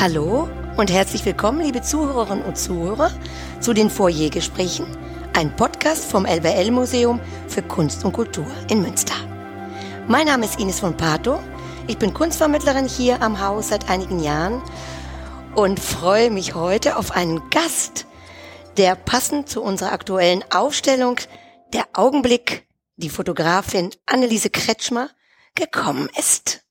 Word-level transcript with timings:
Hallo 0.00 0.48
und 0.76 0.92
herzlich 0.92 1.24
willkommen, 1.24 1.60
liebe 1.60 1.82
Zuhörerinnen 1.82 2.44
und 2.44 2.56
Zuhörer, 2.56 3.10
zu 3.58 3.72
den 3.72 3.90
Foyergesprächen, 3.90 4.86
ein 5.32 5.56
Podcast 5.56 6.04
vom 6.04 6.24
LWL 6.24 6.70
Museum 6.70 7.20
für 7.48 7.62
Kunst 7.62 8.04
und 8.04 8.12
Kultur 8.12 8.46
in 8.70 8.80
Münster. 8.80 9.16
Mein 10.06 10.26
Name 10.26 10.44
ist 10.44 10.60
Ines 10.60 10.78
von 10.78 10.96
Pato. 10.96 11.40
Ich 11.88 11.98
bin 11.98 12.14
Kunstvermittlerin 12.14 12.86
hier 12.86 13.20
am 13.22 13.40
Haus 13.44 13.70
seit 13.70 13.90
einigen 13.90 14.20
Jahren 14.20 14.62
und 15.56 15.80
freue 15.80 16.30
mich 16.30 16.54
heute 16.54 16.96
auf 16.96 17.10
einen 17.10 17.50
Gast, 17.50 18.06
der 18.76 18.94
passend 18.94 19.48
zu 19.48 19.64
unserer 19.64 19.90
aktuellen 19.90 20.44
Ausstellung 20.52 21.16
Der 21.72 21.86
Augenblick, 21.94 22.68
die 22.94 23.10
Fotografin 23.10 23.90
Anneliese 24.06 24.50
Kretschmer, 24.50 25.10
gekommen 25.56 26.08
ist. 26.16 26.67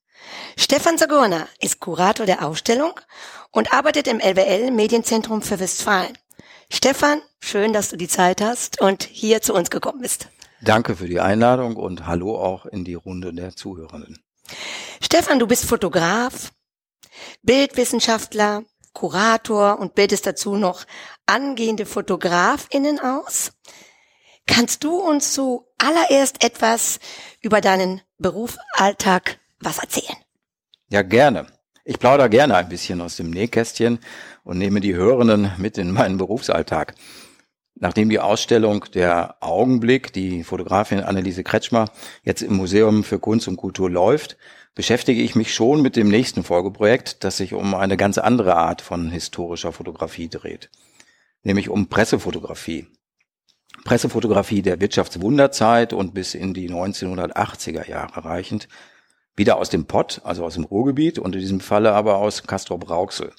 Stefan 0.59 0.97
Sagurna 0.97 1.47
ist 1.59 1.79
Kurator 1.79 2.25
der 2.25 2.43
Ausstellung 2.43 2.99
und 3.51 3.73
arbeitet 3.73 4.07
im 4.07 4.19
LWL 4.19 4.71
Medienzentrum 4.71 5.43
für 5.43 5.59
Westfalen. 5.59 6.17
Stefan, 6.71 7.21
schön, 7.39 7.73
dass 7.73 7.89
du 7.89 7.95
die 7.95 8.07
Zeit 8.07 8.41
hast 8.41 8.81
und 8.81 9.03
hier 9.03 9.41
zu 9.43 9.53
uns 9.53 9.69
gekommen 9.69 10.01
bist. 10.01 10.29
Danke 10.61 10.95
für 10.95 11.07
die 11.07 11.19
Einladung 11.19 11.75
und 11.75 12.07
hallo 12.07 12.35
auch 12.35 12.65
in 12.65 12.83
die 12.83 12.95
Runde 12.95 13.35
der 13.35 13.55
Zuhörenden. 13.55 14.17
Stefan, 14.99 15.37
du 15.37 15.45
bist 15.45 15.63
Fotograf, 15.63 16.51
Bildwissenschaftler, 17.43 18.63
Kurator 18.93 19.77
und 19.77 19.93
bildest 19.93 20.25
dazu 20.25 20.55
noch 20.55 20.85
angehende 21.27 21.85
Fotografinnen 21.85 22.99
aus. 22.99 23.51
Kannst 24.47 24.83
du 24.83 24.95
uns 24.95 25.33
zuallererst 25.33 26.43
etwas 26.43 26.99
über 27.41 27.61
deinen 27.61 28.01
Berufsalltag 28.17 29.39
was 29.59 29.77
erzählen? 29.77 30.17
Ja, 30.89 31.01
gerne. 31.01 31.47
Ich 31.83 31.99
plaudere 31.99 32.29
gerne 32.29 32.55
ein 32.55 32.69
bisschen 32.69 33.01
aus 33.01 33.17
dem 33.17 33.29
Nähkästchen 33.29 33.99
und 34.45 34.57
nehme 34.57 34.79
die 34.79 34.95
Hörenden 34.95 35.51
mit 35.57 35.77
in 35.77 35.91
meinen 35.91 36.17
Berufsalltag. 36.17 36.95
Nachdem 37.75 38.09
die 38.09 38.19
Ausstellung 38.19 38.85
Der 38.93 39.35
Augenblick, 39.41 40.13
die 40.13 40.45
Fotografin 40.45 41.01
Anneliese 41.01 41.43
Kretschmer, 41.43 41.91
jetzt 42.23 42.41
im 42.41 42.55
Museum 42.55 43.03
für 43.03 43.19
Kunst 43.19 43.49
und 43.49 43.57
Kultur 43.57 43.89
läuft, 43.89 44.37
beschäftige 44.75 45.21
ich 45.21 45.35
mich 45.35 45.53
schon 45.53 45.81
mit 45.81 45.97
dem 45.97 46.07
nächsten 46.07 46.43
Folgeprojekt, 46.43 47.25
das 47.25 47.35
sich 47.35 47.53
um 47.53 47.75
eine 47.75 47.97
ganz 47.97 48.17
andere 48.17 48.55
Art 48.55 48.81
von 48.81 49.09
historischer 49.09 49.73
Fotografie 49.73 50.29
dreht, 50.29 50.69
nämlich 51.43 51.67
um 51.67 51.89
Pressefotografie. 51.89 52.87
Pressefotografie 53.83 54.61
der 54.61 54.79
Wirtschaftswunderzeit 54.79 55.91
und 55.91 56.13
bis 56.13 56.33
in 56.33 56.53
die 56.53 56.69
1980er 56.69 57.89
Jahre 57.89 58.23
reichend, 58.23 58.69
wieder 59.37 59.57
aus 59.57 59.69
dem 59.69 59.85
Pott, 59.85 60.19
also 60.25 60.43
aus 60.43 60.55
dem 60.55 60.65
Ruhrgebiet 60.65 61.19
und 61.19 61.35
in 61.35 61.41
diesem 61.41 61.61
Falle 61.61 61.93
aber 61.93 62.17
aus 62.17 62.43
Castrop-Rauxel. 62.43 63.31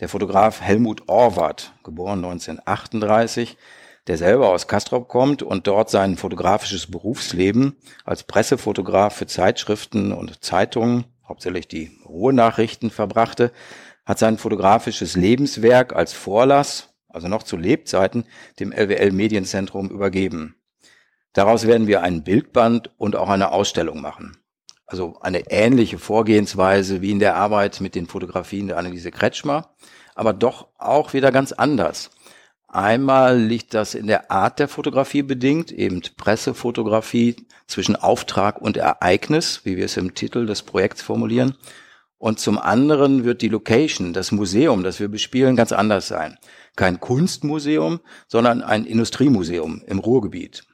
Der 0.00 0.08
Fotograf 0.08 0.60
Helmut 0.60 1.08
Orwart, 1.08 1.72
geboren 1.84 2.24
1938, 2.24 3.56
der 4.06 4.18
selber 4.18 4.48
aus 4.48 4.66
Castrop 4.66 5.08
kommt 5.08 5.42
und 5.42 5.66
dort 5.66 5.90
sein 5.90 6.16
fotografisches 6.16 6.90
Berufsleben 6.90 7.76
als 8.04 8.24
Pressefotograf 8.24 9.14
für 9.14 9.26
Zeitschriften 9.26 10.12
und 10.12 10.42
Zeitungen, 10.42 11.04
hauptsächlich 11.28 11.68
die 11.68 11.92
Ruhrnachrichten, 12.04 12.90
verbrachte, 12.90 13.52
hat 14.04 14.18
sein 14.18 14.36
fotografisches 14.36 15.14
Lebenswerk 15.14 15.94
als 15.94 16.12
Vorlass, 16.12 16.94
also 17.08 17.28
noch 17.28 17.42
zu 17.42 17.56
Lebzeiten, 17.56 18.24
dem 18.60 18.72
LWL 18.72 19.12
Medienzentrum 19.12 19.90
übergeben. 19.90 20.56
Daraus 21.32 21.66
werden 21.66 21.86
wir 21.86 22.02
einen 22.02 22.24
Bildband 22.24 22.90
und 22.98 23.16
auch 23.16 23.28
eine 23.28 23.52
Ausstellung 23.52 24.00
machen. 24.00 24.36
Also 24.86 25.18
eine 25.20 25.50
ähnliche 25.50 25.98
Vorgehensweise 25.98 27.00
wie 27.00 27.10
in 27.10 27.18
der 27.18 27.36
Arbeit 27.36 27.80
mit 27.80 27.94
den 27.94 28.06
Fotografien 28.06 28.68
der 28.68 28.78
Anneliese 28.78 29.10
Kretschmer, 29.10 29.74
aber 30.14 30.32
doch 30.32 30.68
auch 30.78 31.12
wieder 31.12 31.32
ganz 31.32 31.52
anders. 31.52 32.10
Einmal 32.68 33.38
liegt 33.38 33.72
das 33.72 33.94
in 33.94 34.08
der 34.08 34.32
Art 34.32 34.58
der 34.58 34.66
Fotografie 34.66 35.22
bedingt, 35.22 35.70
eben 35.70 36.02
Pressefotografie 36.16 37.36
zwischen 37.68 37.94
Auftrag 37.94 38.60
und 38.60 38.76
Ereignis, 38.76 39.60
wie 39.64 39.76
wir 39.76 39.84
es 39.84 39.96
im 39.96 40.14
Titel 40.14 40.44
des 40.44 40.62
Projekts 40.62 41.00
formulieren. 41.00 41.56
Und 42.18 42.40
zum 42.40 42.58
anderen 42.58 43.24
wird 43.24 43.42
die 43.42 43.48
Location, 43.48 44.12
das 44.12 44.32
Museum, 44.32 44.82
das 44.82 44.98
wir 44.98 45.08
bespielen, 45.08 45.56
ganz 45.56 45.70
anders 45.70 46.08
sein. 46.08 46.36
Kein 46.74 46.98
Kunstmuseum, 46.98 48.00
sondern 48.26 48.62
ein 48.62 48.86
Industriemuseum 48.86 49.82
im 49.86 49.98
Ruhrgebiet. 50.00 50.64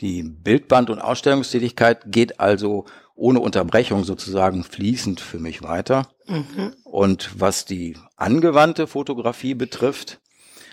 Die 0.00 0.22
Bildband- 0.24 0.90
und 0.90 0.98
Ausstellungstätigkeit 0.98 2.12
geht 2.12 2.40
also 2.40 2.84
ohne 3.14 3.40
Unterbrechung 3.40 4.04
sozusagen 4.04 4.64
fließend 4.64 5.20
für 5.20 5.38
mich 5.38 5.62
weiter. 5.62 6.08
Mhm. 6.26 6.74
Und 6.84 7.30
was 7.38 7.64
die 7.64 7.96
angewandte 8.16 8.86
Fotografie 8.86 9.54
betrifft, 9.54 10.20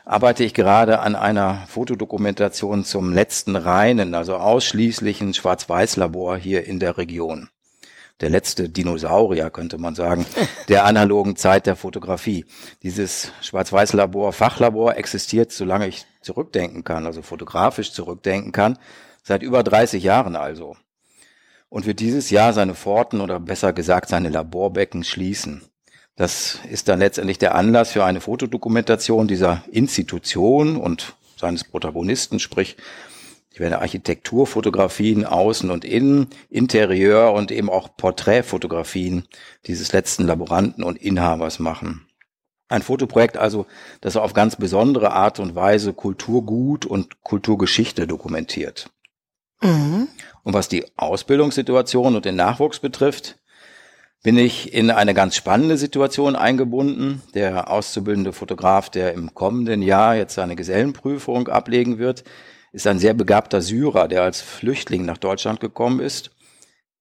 arbeite 0.06 0.44
ich 0.44 0.54
gerade 0.54 1.00
an 1.00 1.16
einer 1.16 1.64
Fotodokumentation 1.68 2.84
zum 2.84 3.14
letzten 3.14 3.56
reinen, 3.56 4.16
also 4.16 4.36
ausschließlichen 4.36 5.34
Schwarz-Weiß-Labor 5.34 6.38
hier 6.38 6.66
in 6.66 6.80
der 6.80 6.98
Region. 6.98 7.50
Der 8.20 8.30
letzte 8.30 8.70
Dinosaurier, 8.70 9.50
könnte 9.50 9.78
man 9.78 9.96
sagen, 9.96 10.26
der 10.68 10.86
analogen 10.86 11.36
Zeit 11.36 11.66
der 11.66 11.76
Fotografie. 11.76 12.46
Dieses 12.84 13.32
Schwarz-Weiß-Labor, 13.42 14.34
Fachlabor 14.34 14.96
existiert, 14.98 15.52
solange 15.52 15.88
ich 15.88 16.06
zurückdenken 16.22 16.84
kann, 16.84 17.06
also 17.06 17.22
fotografisch 17.22 17.92
zurückdenken 17.94 18.52
kann, 18.52 18.78
seit 19.24 19.44
über 19.44 19.64
30 19.64 20.04
Jahren 20.04 20.36
also 20.36 20.76
und 21.72 21.86
wird 21.86 22.02
dieses 22.02 22.30
Jahr 22.30 22.52
seine 22.52 22.76
Pforten 22.76 23.22
oder 23.22 23.40
besser 23.40 23.72
gesagt 23.72 24.10
seine 24.10 24.28
Laborbecken 24.30 25.06
schließen. 25.06 25.62
Das 26.18 26.60
ist 26.70 26.90
dann 26.90 27.00
letztendlich 27.00 27.40
der 27.40 27.56
Anlass 27.56 27.94
für 27.94 28.04
eine 28.04 28.20
Fotodokumentation 28.20 29.30
dieser 29.30 29.64
Institution 29.72 30.76
und 30.76 31.16
seines 31.38 31.64
Protagonisten, 31.64 32.40
sprich 32.40 32.76
ich 33.54 33.60
werde 33.60 33.80
Architekturfotografien 33.80 35.26
außen 35.26 35.72
und 35.72 35.86
innen, 35.86 36.28
Interieur 36.50 37.34
und 37.34 37.52
eben 37.52 37.70
auch 37.70 37.90
Porträtfotografien 37.96 39.24
dieses 39.66 39.94
letzten 39.94 40.26
Laboranten 40.26 40.84
und 40.84 40.98
Inhabers 40.98 41.60
machen. 41.60 42.06
Ein 42.68 42.82
Fotoprojekt 42.82 43.38
also, 43.38 43.66
das 44.02 44.18
auf 44.18 44.34
ganz 44.34 44.58
besondere 44.58 45.12
Art 45.12 45.40
und 45.40 45.56
Weise 45.56 45.94
Kulturgut 45.94 46.86
und 46.86 47.22
Kulturgeschichte 47.24 48.08
dokumentiert. 48.08 48.90
Mhm. 49.62 50.08
Und 50.44 50.54
was 50.54 50.68
die 50.68 50.86
Ausbildungssituation 50.98 52.16
und 52.16 52.26
den 52.26 52.36
Nachwuchs 52.36 52.80
betrifft, 52.80 53.38
bin 54.24 54.38
ich 54.38 54.74
in 54.74 54.92
eine 54.92 55.14
ganz 55.14 55.36
spannende 55.36 55.78
Situation 55.78 56.36
eingebunden. 56.36 57.22
Der 57.34 57.72
auszubildende 57.72 58.34
Fotograf, 58.34 58.90
der 58.90 59.14
im 59.14 59.34
kommenden 59.34 59.82
Jahr 59.82 60.16
jetzt 60.16 60.36
seine 60.36 60.56
Gesellenprüfung 60.56 61.48
ablegen 61.48 61.98
wird, 61.98 62.24
ist 62.72 62.88
ein 62.88 63.00
sehr 63.00 63.14
begabter 63.14 63.62
Syrer, 63.62 64.08
der 64.08 64.24
als 64.24 64.42
Flüchtling 64.42 65.06
nach 65.06 65.18
Deutschland 65.18 65.60
gekommen 65.60 66.00
ist. 66.00 66.32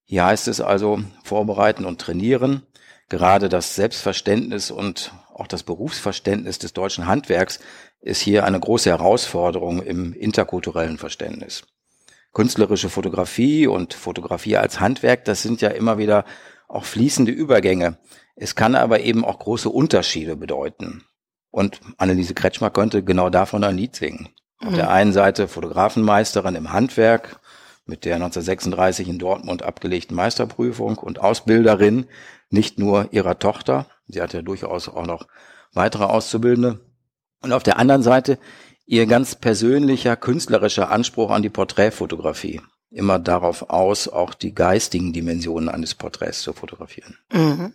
Hier 0.04 0.24
heißt 0.24 0.48
es 0.48 0.60
also 0.60 1.00
vorbereiten 1.22 1.84
und 1.84 2.00
trainieren. 2.00 2.62
Gerade 3.08 3.48
das 3.48 3.74
Selbstverständnis 3.74 4.70
und 4.70 5.12
auch 5.34 5.46
das 5.46 5.62
Berufsverständnis 5.62 6.58
des 6.58 6.72
deutschen 6.72 7.06
Handwerks 7.06 7.60
ist 8.00 8.20
hier 8.20 8.44
eine 8.44 8.58
große 8.58 8.90
Herausforderung 8.90 9.82
im 9.82 10.12
interkulturellen 10.14 10.98
Verständnis 10.98 11.64
künstlerische 12.32 12.88
Fotografie 12.88 13.66
und 13.66 13.94
Fotografie 13.94 14.56
als 14.56 14.80
Handwerk, 14.80 15.24
das 15.24 15.42
sind 15.42 15.60
ja 15.60 15.68
immer 15.70 15.98
wieder 15.98 16.24
auch 16.68 16.84
fließende 16.84 17.32
Übergänge. 17.32 17.98
Es 18.36 18.54
kann 18.54 18.74
aber 18.74 19.00
eben 19.00 19.24
auch 19.24 19.38
große 19.38 19.68
Unterschiede 19.68 20.36
bedeuten. 20.36 21.04
Und 21.50 21.80
Anneliese 21.98 22.34
Kretschmer 22.34 22.70
könnte 22.70 23.02
genau 23.02 23.28
davon 23.28 23.64
ein 23.64 23.76
Lied 23.76 23.96
singen. 23.96 24.28
Mhm. 24.60 24.68
Auf 24.68 24.74
der 24.74 24.84
mhm. 24.84 24.90
einen 24.90 25.12
Seite 25.12 25.48
Fotografenmeisterin 25.48 26.54
im 26.54 26.72
Handwerk 26.72 27.40
mit 27.86 28.04
der 28.04 28.16
1936 28.16 29.08
in 29.08 29.18
Dortmund 29.18 29.62
abgelegten 29.62 30.14
Meisterprüfung 30.14 30.98
und 30.98 31.18
Ausbilderin 31.18 32.06
nicht 32.50 32.78
nur 32.78 33.08
ihrer 33.12 33.38
Tochter, 33.38 33.86
sie 34.08 34.20
hatte 34.20 34.42
durchaus 34.42 34.88
auch 34.88 35.06
noch 35.06 35.26
weitere 35.72 36.04
Auszubildende. 36.04 36.80
Und 37.42 37.52
auf 37.52 37.62
der 37.62 37.78
anderen 37.78 38.02
Seite 38.02 38.38
Ihr 38.86 39.06
ganz 39.06 39.34
persönlicher 39.34 40.16
künstlerischer 40.16 40.90
Anspruch 40.90 41.30
an 41.30 41.42
die 41.42 41.50
Porträtfotografie. 41.50 42.60
Immer 42.90 43.18
darauf 43.18 43.70
aus, 43.70 44.08
auch 44.08 44.34
die 44.34 44.52
geistigen 44.52 45.12
Dimensionen 45.12 45.68
eines 45.68 45.94
Porträts 45.94 46.42
zu 46.42 46.52
fotografieren. 46.52 47.16
Mhm. 47.32 47.72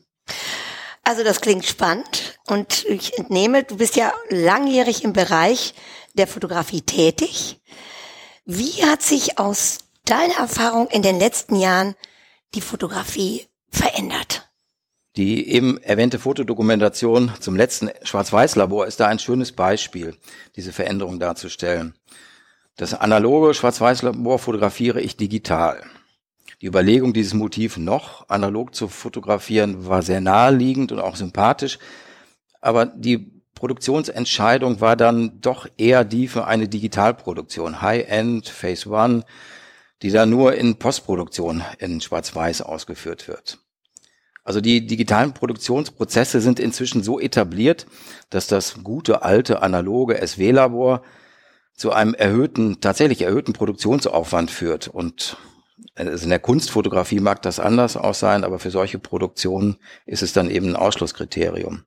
Also 1.03 1.23
das 1.23 1.39
klingt 1.39 1.65
spannend 1.65 2.39
und 2.47 2.83
ich 2.85 3.17
entnehme, 3.17 3.63
du 3.63 3.77
bist 3.77 3.95
ja 3.95 4.11
langjährig 4.29 5.03
im 5.03 5.13
Bereich 5.13 5.75
der 6.15 6.27
Fotografie 6.27 6.81
tätig. 6.81 7.61
Wie 8.45 8.83
hat 8.83 9.03
sich 9.03 9.37
aus 9.37 9.77
deiner 10.05 10.37
Erfahrung 10.37 10.87
in 10.87 11.01
den 11.01 11.19
letzten 11.19 11.55
Jahren 11.55 11.95
die 12.55 12.61
Fotografie 12.61 13.47
verändert? 13.69 14.44
Die 15.17 15.49
eben 15.49 15.81
erwähnte 15.81 16.19
Fotodokumentation 16.19 17.31
zum 17.39 17.55
letzten 17.55 17.89
Schwarz-Weiß-Labor 18.03 18.85
ist 18.85 18.99
da 18.99 19.07
ein 19.07 19.19
schönes 19.19 19.53
Beispiel, 19.53 20.15
diese 20.57 20.73
Veränderung 20.73 21.19
darzustellen. 21.19 21.95
Das 22.75 22.93
analoge 22.93 23.53
Schwarz-Weiß-Labor 23.53 24.39
fotografiere 24.39 24.99
ich 24.99 25.15
digital. 25.15 25.81
Die 26.61 26.67
Überlegung, 26.67 27.13
dieses 27.13 27.33
Motiv 27.33 27.77
noch 27.77 28.27
analog 28.27 28.75
zu 28.75 28.89
fotografieren, 28.89 29.87
war 29.87 30.01
sehr 30.01 30.19
naheliegend 30.19 30.91
und 30.91 30.99
auch 30.99 31.15
sympathisch. 31.15 31.79
aber 32.59 32.85
die 32.85 33.31
Produktionsentscheidung 33.53 34.81
war 34.81 34.97
dann 34.97 35.39
doch 35.39 35.67
eher 35.77 36.03
die 36.03 36.27
für 36.27 36.45
eine 36.45 36.67
Digitalproduktion, 36.67 37.81
High-End, 37.81 38.49
Phase 38.49 38.89
One, 38.89 39.23
die 40.01 40.11
da 40.11 40.25
nur 40.25 40.55
in 40.55 40.77
Postproduktion 40.77 41.63
in 41.79 42.01
Schwarz-Weiß 42.01 42.61
ausgeführt 42.61 43.29
wird. 43.29 43.59
Also 44.45 44.61
die 44.61 44.85
digitalen 44.85 45.33
Produktionsprozesse 45.33 46.39
sind 46.39 46.59
inzwischen 46.59 47.03
so 47.03 47.19
etabliert, 47.19 47.87
dass 48.29 48.45
das 48.45 48.83
gute 48.83 49.23
alte 49.23 49.63
analoge 49.63 50.25
SW-Labor 50.25 51.01
zu 51.73 51.91
einem 51.91 52.13
erhöhten, 52.13 52.79
tatsächlich 52.79 53.23
erhöhten 53.23 53.53
Produktionsaufwand 53.53 54.51
führt. 54.51 54.87
Und 54.87 55.37
also 55.95 56.23
in 56.23 56.29
der 56.29 56.39
Kunstfotografie 56.39 57.19
mag 57.19 57.41
das 57.41 57.59
anders 57.59 57.97
auch 57.97 58.13
sein, 58.13 58.43
aber 58.43 58.59
für 58.59 58.69
solche 58.69 58.99
Produktionen 58.99 59.77
ist 60.05 60.21
es 60.21 60.31
dann 60.31 60.51
eben 60.51 60.69
ein 60.69 60.75
Ausschlusskriterium. 60.75 61.83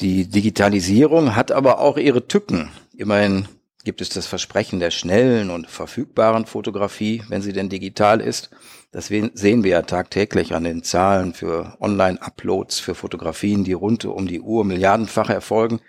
Die 0.00 0.26
Digitalisierung 0.26 1.36
hat 1.36 1.52
aber 1.52 1.80
auch 1.80 1.96
ihre 1.96 2.28
Tücken. 2.28 2.70
Immerhin 2.94 3.48
gibt 3.84 4.02
es 4.02 4.10
das 4.10 4.26
Versprechen 4.26 4.78
der 4.78 4.90
schnellen 4.90 5.48
und 5.48 5.68
verfügbaren 5.68 6.44
Fotografie, 6.44 7.22
wenn 7.28 7.40
sie 7.40 7.54
denn 7.54 7.70
digital 7.70 8.20
ist. 8.20 8.50
Das 8.92 9.06
sehen 9.06 9.62
wir 9.64 9.70
ja 9.70 9.82
tagtäglich 9.82 10.52
an 10.54 10.64
den 10.64 10.82
Zahlen 10.82 11.32
für 11.32 11.76
Online-Uploads 11.80 12.80
für 12.80 12.96
Fotografien, 12.96 13.62
die 13.62 13.72
rund 13.72 14.04
um 14.04 14.26
die 14.26 14.40
Uhr 14.40 14.64
milliardenfach 14.64 15.30
erfolgen. 15.30 15.80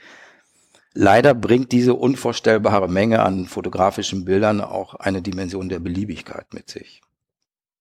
Leider 0.94 1.34
bringt 1.34 1.72
diese 1.72 1.96
unvorstellbare 1.96 2.88
Menge 2.88 3.24
an 3.24 3.48
fotografischen 3.48 4.24
Bildern 4.26 4.62
auch 4.62 4.94
eine 4.96 5.22
Dimension 5.24 5.68
der 5.70 5.80
Beliebigkeit 5.80 6.54
mit 6.54 6.70
sich. 6.70 7.02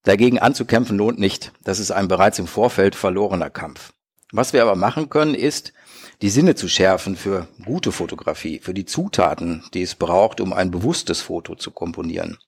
Dagegen 0.05 0.39
anzukämpfen 0.39 0.97
lohnt 0.97 1.19
nicht. 1.19 1.53
Das 1.65 1.81
ist 1.81 1.91
ein 1.91 2.09
bereits 2.09 2.39
im 2.39 2.47
Vorfeld 2.47 2.95
verlorener 2.95 3.51
Kampf. 3.51 3.93
Was 4.33 4.55
wir 4.55 4.63
aber 4.63 4.77
machen 4.77 5.11
können, 5.11 5.35
ist, 5.35 5.75
die 6.23 6.31
Sinne 6.31 6.55
zu 6.55 6.69
schärfen 6.69 7.17
für 7.17 7.49
gute 7.65 7.93
Fotografie, 7.93 8.61
für 8.61 8.73
die 8.73 8.87
Zutaten, 8.87 9.65
die 9.75 9.83
es 9.83 9.97
braucht, 9.97 10.41
um 10.41 10.53
ein 10.55 10.71
bewusstes 10.71 11.21
Foto 11.21 11.57
zu 11.57 11.73
komponieren. 11.73 12.39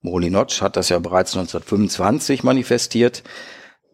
Morley 0.00 0.30
Notch 0.30 0.62
hat 0.62 0.76
das 0.76 0.88
ja 0.88 0.98
bereits 0.98 1.34
1925 1.34 2.42
manifestiert. 2.42 3.22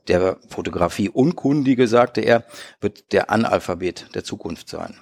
Der 0.09 0.39
Fotografie 0.49 1.11
Unkundige, 1.11 1.87
sagte 1.87 2.23
er, 2.23 2.45
wird 2.81 3.13
der 3.13 3.31
Analphabet 3.31 4.15
der 4.15 4.25
Zukunft 4.25 4.69
sein. 4.69 4.99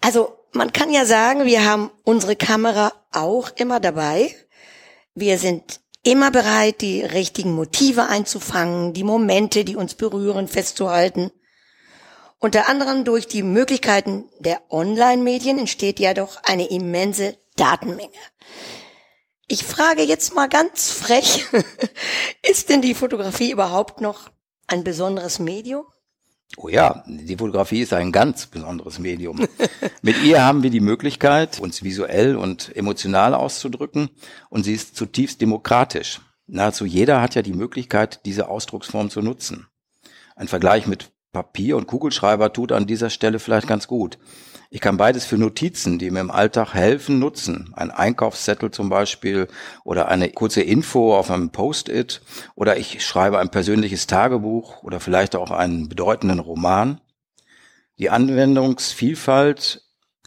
Also 0.00 0.36
man 0.52 0.72
kann 0.72 0.90
ja 0.90 1.04
sagen, 1.04 1.46
wir 1.46 1.64
haben 1.64 1.90
unsere 2.04 2.36
Kamera 2.36 2.92
auch 3.12 3.50
immer 3.56 3.78
dabei. 3.78 4.34
Wir 5.14 5.38
sind 5.38 5.80
immer 6.02 6.30
bereit, 6.30 6.80
die 6.80 7.02
richtigen 7.02 7.54
Motive 7.54 8.08
einzufangen, 8.08 8.92
die 8.92 9.04
Momente, 9.04 9.64
die 9.64 9.76
uns 9.76 9.94
berühren, 9.94 10.48
festzuhalten. 10.48 11.30
Unter 12.38 12.68
anderem 12.68 13.04
durch 13.04 13.28
die 13.28 13.44
Möglichkeiten 13.44 14.24
der 14.40 14.60
Online-Medien 14.68 15.58
entsteht 15.58 16.00
ja 16.00 16.12
doch 16.12 16.42
eine 16.42 16.68
immense 16.68 17.36
Datenmenge. 17.56 18.10
Ich 19.52 19.64
frage 19.64 20.00
jetzt 20.00 20.34
mal 20.34 20.48
ganz 20.48 20.90
frech, 20.90 21.44
ist 22.42 22.70
denn 22.70 22.80
die 22.80 22.94
Fotografie 22.94 23.50
überhaupt 23.50 24.00
noch 24.00 24.30
ein 24.66 24.82
besonderes 24.82 25.40
Medium? 25.40 25.84
Oh 26.56 26.70
ja, 26.70 27.04
die 27.06 27.36
Fotografie 27.36 27.82
ist 27.82 27.92
ein 27.92 28.12
ganz 28.12 28.46
besonderes 28.46 28.98
Medium. 28.98 29.46
Mit 30.00 30.22
ihr 30.22 30.42
haben 30.42 30.62
wir 30.62 30.70
die 30.70 30.80
Möglichkeit, 30.80 31.60
uns 31.60 31.82
visuell 31.82 32.34
und 32.36 32.74
emotional 32.74 33.34
auszudrücken 33.34 34.08
und 34.48 34.64
sie 34.64 34.72
ist 34.72 34.96
zutiefst 34.96 35.42
demokratisch. 35.42 36.22
Nahezu 36.46 36.86
jeder 36.86 37.20
hat 37.20 37.34
ja 37.34 37.42
die 37.42 37.52
Möglichkeit, 37.52 38.24
diese 38.24 38.48
Ausdrucksform 38.48 39.10
zu 39.10 39.20
nutzen. 39.20 39.66
Ein 40.34 40.48
Vergleich 40.48 40.86
mit 40.86 41.12
Papier 41.30 41.76
und 41.76 41.86
Kugelschreiber 41.86 42.54
tut 42.54 42.72
an 42.72 42.86
dieser 42.86 43.10
Stelle 43.10 43.38
vielleicht 43.38 43.68
ganz 43.68 43.86
gut. 43.86 44.18
Ich 44.74 44.80
kann 44.80 44.96
beides 44.96 45.26
für 45.26 45.36
Notizen, 45.36 45.98
die 45.98 46.10
mir 46.10 46.20
im 46.20 46.30
Alltag 46.30 46.72
helfen, 46.72 47.18
nutzen. 47.18 47.74
Ein 47.74 47.90
Einkaufszettel 47.90 48.70
zum 48.70 48.88
Beispiel 48.88 49.48
oder 49.84 50.08
eine 50.08 50.30
kurze 50.30 50.62
Info 50.62 51.14
auf 51.14 51.30
einem 51.30 51.50
Post-it 51.50 52.22
oder 52.54 52.78
ich 52.78 53.04
schreibe 53.04 53.38
ein 53.38 53.50
persönliches 53.50 54.06
Tagebuch 54.06 54.82
oder 54.82 54.98
vielleicht 54.98 55.36
auch 55.36 55.50
einen 55.50 55.90
bedeutenden 55.90 56.38
Roman. 56.38 57.02
Die 57.98 58.08
Anwendungsvielfalt 58.08 59.82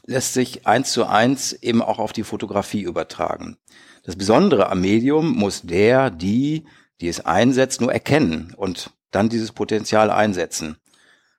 lässt 0.06 0.36
sich 0.36 0.68
eins 0.68 0.92
zu 0.92 1.08
eins 1.08 1.52
eben 1.52 1.82
auch 1.82 1.98
auf 1.98 2.14
die 2.14 2.22
Fotografie 2.22 2.84
übertragen. 2.84 3.58
Das 4.04 4.16
Besondere 4.16 4.70
am 4.70 4.80
Medium 4.80 5.32
muss 5.32 5.64
der, 5.64 6.12
die, 6.12 6.68
die 7.02 7.08
es 7.08 7.26
einsetzt, 7.26 7.82
nur 7.82 7.92
erkennen 7.92 8.54
und 8.56 8.92
dann 9.10 9.28
dieses 9.28 9.54
Potenzial 9.54 10.12
einsetzen. 10.12 10.78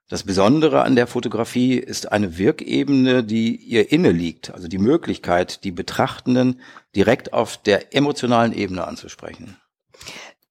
Das 0.08 0.22
Besondere 0.22 0.82
an 0.82 0.94
der 0.94 1.08
Fotografie 1.08 1.74
ist 1.78 2.12
eine 2.12 2.38
Wirkebene, 2.38 3.24
die 3.24 3.56
ihr 3.56 3.90
inne 3.90 4.12
liegt, 4.12 4.54
also 4.54 4.68
die 4.68 4.78
Möglichkeit, 4.78 5.64
die 5.64 5.72
Betrachtenden 5.72 6.60
direkt 6.94 7.32
auf 7.32 7.56
der 7.56 7.92
emotionalen 7.92 8.52
Ebene 8.52 8.86
anzusprechen. 8.86 9.56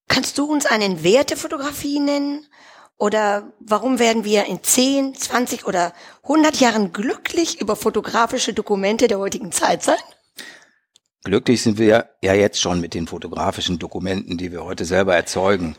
Kannst 0.10 0.38
du 0.38 0.46
uns 0.46 0.66
einen 0.66 1.04
Wert 1.04 1.30
der 1.30 1.38
Fotografie 1.38 2.02
nennen? 2.02 2.46
Oder 2.98 3.54
warum 3.60 3.98
werden 4.00 4.26
wir 4.26 4.46
in 4.46 4.62
10, 4.62 5.16
20 5.16 5.66
oder 5.66 5.94
100 6.24 6.60
Jahren 6.60 6.92
glücklich 6.92 7.62
über 7.62 7.78
fotografische 7.78 8.54
Dokumente 8.54 9.08
der 9.08 9.20
heutigen 9.20 9.54
Zeit 9.54 9.84
sein? 9.84 9.98
Glücklich 11.24 11.62
sind 11.64 11.78
wir 11.78 12.10
ja 12.22 12.34
jetzt 12.34 12.60
schon 12.60 12.82
mit 12.82 12.94
den 12.94 13.08
fotografischen 13.08 13.80
Dokumenten, 13.80 14.38
die 14.38 14.52
wir 14.52 14.64
heute 14.66 14.86
selber 14.86 15.16
erzeugen. 15.16 15.76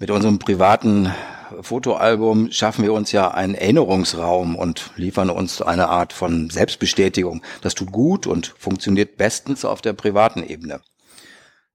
Mit 0.00 0.12
unserem 0.12 0.38
privaten 0.38 1.12
Fotoalbum 1.60 2.52
schaffen 2.52 2.84
wir 2.84 2.92
uns 2.92 3.10
ja 3.10 3.32
einen 3.32 3.56
Erinnerungsraum 3.56 4.54
und 4.54 4.92
liefern 4.94 5.28
uns 5.28 5.60
eine 5.60 5.88
Art 5.88 6.12
von 6.12 6.50
Selbstbestätigung. 6.50 7.42
Das 7.62 7.74
tut 7.74 7.90
gut 7.90 8.28
und 8.28 8.54
funktioniert 8.58 9.16
bestens 9.16 9.64
auf 9.64 9.80
der 9.82 9.94
privaten 9.94 10.44
Ebene. 10.44 10.80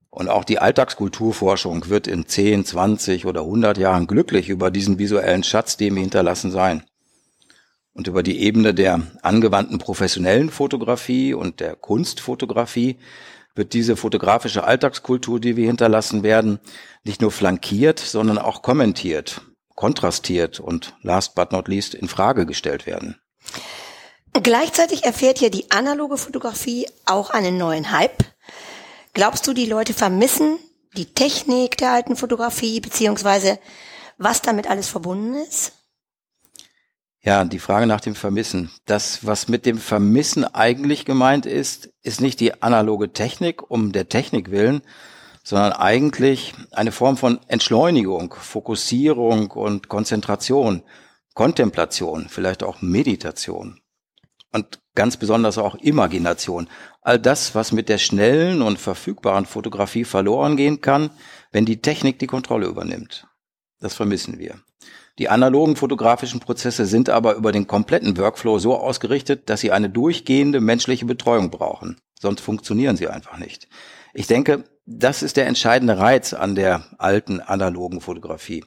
Und 0.08 0.30
auch 0.30 0.44
die 0.44 0.58
Alltagskulturforschung 0.58 1.90
wird 1.90 2.06
in 2.06 2.26
10, 2.26 2.64
20 2.64 3.26
oder 3.26 3.42
100 3.42 3.76
Jahren 3.76 4.06
glücklich 4.06 4.48
über 4.48 4.70
diesen 4.70 4.98
visuellen 4.98 5.44
Schatz, 5.44 5.76
den 5.76 5.94
wir 5.94 6.00
hinterlassen 6.00 6.50
sein. 6.50 6.82
Und 7.92 8.06
über 8.06 8.22
die 8.22 8.40
Ebene 8.40 8.72
der 8.72 9.02
angewandten 9.20 9.76
professionellen 9.76 10.48
Fotografie 10.48 11.34
und 11.34 11.60
der 11.60 11.76
Kunstfotografie 11.76 12.96
wird 13.54 13.72
diese 13.72 13.96
fotografische 13.96 14.64
Alltagskultur, 14.64 15.40
die 15.40 15.56
wir 15.56 15.66
hinterlassen 15.66 16.22
werden, 16.22 16.58
nicht 17.04 17.20
nur 17.20 17.30
flankiert, 17.30 17.98
sondern 17.98 18.38
auch 18.38 18.62
kommentiert 18.62 19.42
kontrastiert 19.74 20.60
und 20.60 20.94
last 21.02 21.34
but 21.34 21.52
not 21.52 21.68
least 21.68 21.94
in 21.94 22.08
Frage 22.08 22.46
gestellt 22.46 22.86
werden. 22.86 23.20
Gleichzeitig 24.32 25.04
erfährt 25.04 25.38
hier 25.38 25.50
die 25.50 25.70
analoge 25.70 26.16
Fotografie 26.16 26.86
auch 27.06 27.30
einen 27.30 27.56
neuen 27.56 27.92
Hype. 27.92 28.24
Glaubst 29.12 29.46
du, 29.46 29.52
die 29.52 29.66
Leute 29.66 29.94
vermissen 29.94 30.58
die 30.96 31.06
Technik 31.06 31.76
der 31.76 31.92
alten 31.92 32.16
Fotografie, 32.16 32.80
beziehungsweise 32.80 33.58
was 34.18 34.42
damit 34.42 34.68
alles 34.68 34.88
verbunden 34.88 35.34
ist? 35.34 35.72
Ja, 37.24 37.42
die 37.46 37.58
Frage 37.58 37.86
nach 37.86 38.02
dem 38.02 38.14
Vermissen. 38.14 38.70
Das, 38.84 39.24
was 39.24 39.48
mit 39.48 39.64
dem 39.64 39.78
Vermissen 39.78 40.44
eigentlich 40.44 41.06
gemeint 41.06 41.46
ist, 41.46 41.88
ist 42.02 42.20
nicht 42.20 42.38
die 42.38 42.62
analoge 42.62 43.14
Technik 43.14 43.70
um 43.70 43.92
der 43.92 44.10
Technik 44.10 44.50
willen, 44.50 44.82
sondern 45.42 45.72
eigentlich 45.72 46.52
eine 46.72 46.92
Form 46.92 47.16
von 47.16 47.40
Entschleunigung, 47.48 48.34
Fokussierung 48.38 49.50
und 49.52 49.88
Konzentration, 49.88 50.82
Kontemplation, 51.32 52.28
vielleicht 52.28 52.62
auch 52.62 52.82
Meditation 52.82 53.80
und 54.52 54.80
ganz 54.94 55.16
besonders 55.16 55.56
auch 55.56 55.76
Imagination. 55.76 56.68
All 57.00 57.18
das, 57.18 57.54
was 57.54 57.72
mit 57.72 57.88
der 57.88 57.98
schnellen 57.98 58.60
und 58.60 58.78
verfügbaren 58.78 59.46
Fotografie 59.46 60.04
verloren 60.04 60.58
gehen 60.58 60.82
kann, 60.82 61.08
wenn 61.52 61.64
die 61.64 61.80
Technik 61.80 62.18
die 62.18 62.26
Kontrolle 62.26 62.66
übernimmt. 62.66 63.26
Das 63.80 63.94
vermissen 63.94 64.38
wir. 64.38 64.60
Die 65.18 65.28
analogen 65.28 65.76
fotografischen 65.76 66.40
Prozesse 66.40 66.86
sind 66.86 67.08
aber 67.08 67.34
über 67.34 67.52
den 67.52 67.66
kompletten 67.68 68.16
Workflow 68.16 68.58
so 68.58 68.76
ausgerichtet, 68.76 69.48
dass 69.48 69.60
sie 69.60 69.70
eine 69.70 69.88
durchgehende 69.88 70.60
menschliche 70.60 71.04
Betreuung 71.04 71.50
brauchen. 71.50 72.00
Sonst 72.20 72.40
funktionieren 72.40 72.96
sie 72.96 73.08
einfach 73.08 73.38
nicht. 73.38 73.68
Ich 74.12 74.26
denke, 74.26 74.64
das 74.86 75.22
ist 75.22 75.36
der 75.36 75.46
entscheidende 75.46 75.98
Reiz 75.98 76.32
an 76.32 76.54
der 76.54 76.84
alten 76.98 77.40
analogen 77.40 78.00
Fotografie. 78.00 78.64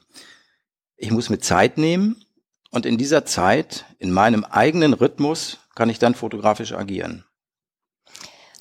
Ich 0.96 1.10
muss 1.10 1.28
mir 1.28 1.38
Zeit 1.38 1.76
nehmen 1.76 2.24
und 2.70 2.86
in 2.86 2.98
dieser 2.98 3.24
Zeit, 3.24 3.84
in 3.98 4.10
meinem 4.10 4.44
eigenen 4.44 4.94
Rhythmus, 4.94 5.58
kann 5.74 5.90
ich 5.90 5.98
dann 5.98 6.14
fotografisch 6.14 6.72
agieren. 6.72 7.24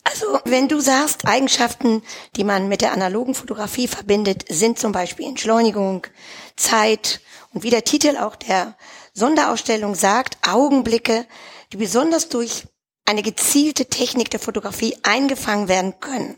Also, 0.04 0.40
wenn 0.46 0.68
du 0.68 0.80
sagst, 0.80 1.28
Eigenschaften, 1.28 2.02
die 2.36 2.44
man 2.44 2.70
mit 2.70 2.82
der 2.82 2.94
analogen 2.94 3.34
Fotografie 3.34 3.88
verbindet, 3.88 4.46
sind 4.50 4.80
zum 4.80 4.92
Beispiel 4.92 5.28
Entschleunigung, 5.28 6.08
Zeit 6.56 7.20
und 7.58 7.64
wie 7.64 7.72
der 7.72 7.84
Titel 7.84 8.18
auch 8.18 8.36
der 8.36 8.78
Sonderausstellung 9.16 9.96
sagt, 9.96 10.38
Augenblicke, 10.48 11.26
die 11.74 11.78
besonders 11.78 12.30
durch 12.30 12.66
eine 13.04 13.24
gezielte 13.24 13.88
Technik 13.88 14.30
der 14.30 14.40
Fotografie 14.40 14.96
eingefangen 15.02 15.68
werden 15.68 16.00
können 16.00 16.38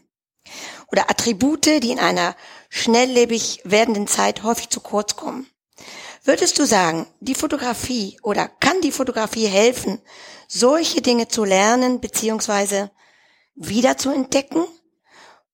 oder 0.94 1.10
Attribute, 1.10 1.84
die 1.84 1.92
in 1.92 2.00
einer 2.00 2.38
schnelllebig 2.70 3.60
werdenden 3.66 4.08
Zeit 4.08 4.44
häufig 4.44 4.70
zu 4.70 4.80
kurz 4.80 5.18
kommen. 5.18 5.46
Würdest 6.24 6.58
du 6.58 6.66
sagen, 6.66 7.06
die 7.20 7.36
Fotografie 7.36 8.18
oder 8.24 8.48
kann 8.48 8.80
die 8.80 8.94
Fotografie 8.94 9.48
helfen, 9.48 10.02
solche 10.48 11.02
Dinge 11.02 11.28
zu 11.28 11.44
lernen 11.44 12.00
beziehungsweise 12.00 12.92
wieder 13.56 13.98
zu 13.98 14.10
entdecken? 14.10 14.64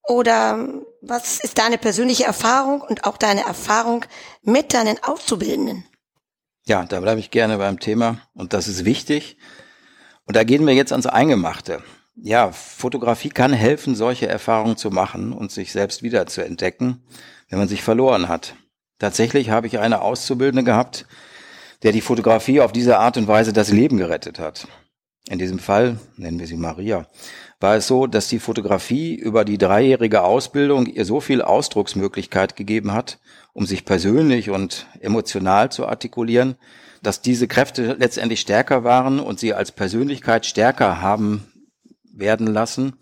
Oder 0.03 0.59
was 1.07 1.39
ist 1.39 1.57
deine 1.57 1.77
persönliche 1.77 2.23
Erfahrung 2.23 2.81
und 2.81 3.05
auch 3.05 3.17
deine 3.17 3.45
Erfahrung 3.45 4.05
mit 4.43 4.73
deinen 4.73 5.01
Auszubildenden? 5.03 5.85
Ja, 6.65 6.83
da 6.83 6.99
bleibe 6.99 7.19
ich 7.19 7.31
gerne 7.31 7.57
beim 7.57 7.79
Thema 7.79 8.19
und 8.33 8.53
das 8.53 8.67
ist 8.67 8.85
wichtig. 8.85 9.37
Und 10.25 10.35
da 10.35 10.43
gehen 10.43 10.65
wir 10.65 10.73
jetzt 10.73 10.91
ans 10.91 11.05
Eingemachte. 11.05 11.83
Ja, 12.15 12.51
Fotografie 12.51 13.29
kann 13.29 13.53
helfen, 13.53 13.93
solche 13.95 14.27
Erfahrungen 14.27 14.77
zu 14.77 14.89
machen 14.89 15.33
und 15.33 15.51
sich 15.51 15.71
selbst 15.71 16.01
wieder 16.01 16.25
zu 16.25 16.43
entdecken, 16.43 17.03
wenn 17.49 17.59
man 17.59 17.67
sich 17.67 17.83
verloren 17.83 18.27
hat. 18.27 18.55
Tatsächlich 18.97 19.49
habe 19.49 19.67
ich 19.67 19.77
eine 19.77 20.01
Auszubildende 20.01 20.63
gehabt, 20.63 21.05
der 21.83 21.91
die 21.91 22.01
Fotografie 22.01 22.61
auf 22.61 22.71
diese 22.71 22.97
Art 22.97 23.17
und 23.17 23.27
Weise 23.27 23.53
das 23.53 23.69
Leben 23.69 23.97
gerettet 23.97 24.39
hat. 24.39 24.67
In 25.29 25.39
diesem 25.39 25.59
Fall, 25.59 25.99
nennen 26.17 26.39
wir 26.39 26.47
sie 26.47 26.55
Maria, 26.55 27.07
war 27.59 27.75
es 27.75 27.87
so, 27.87 28.07
dass 28.07 28.27
die 28.27 28.39
Fotografie 28.39 29.15
über 29.15 29.45
die 29.45 29.57
dreijährige 29.57 30.23
Ausbildung 30.23 30.85
ihr 30.85 31.05
so 31.05 31.19
viel 31.19 31.41
Ausdrucksmöglichkeit 31.41 32.55
gegeben 32.55 32.93
hat, 32.93 33.19
um 33.53 33.65
sich 33.65 33.85
persönlich 33.85 34.49
und 34.49 34.87
emotional 34.99 35.71
zu 35.71 35.87
artikulieren, 35.87 36.55
dass 37.01 37.21
diese 37.21 37.47
Kräfte 37.47 37.95
letztendlich 37.99 38.41
stärker 38.41 38.83
waren 38.83 39.19
und 39.19 39.39
sie 39.39 39.53
als 39.53 39.71
Persönlichkeit 39.71 40.45
stärker 40.45 41.01
haben 41.01 41.45
werden 42.11 42.47
lassen 42.47 42.93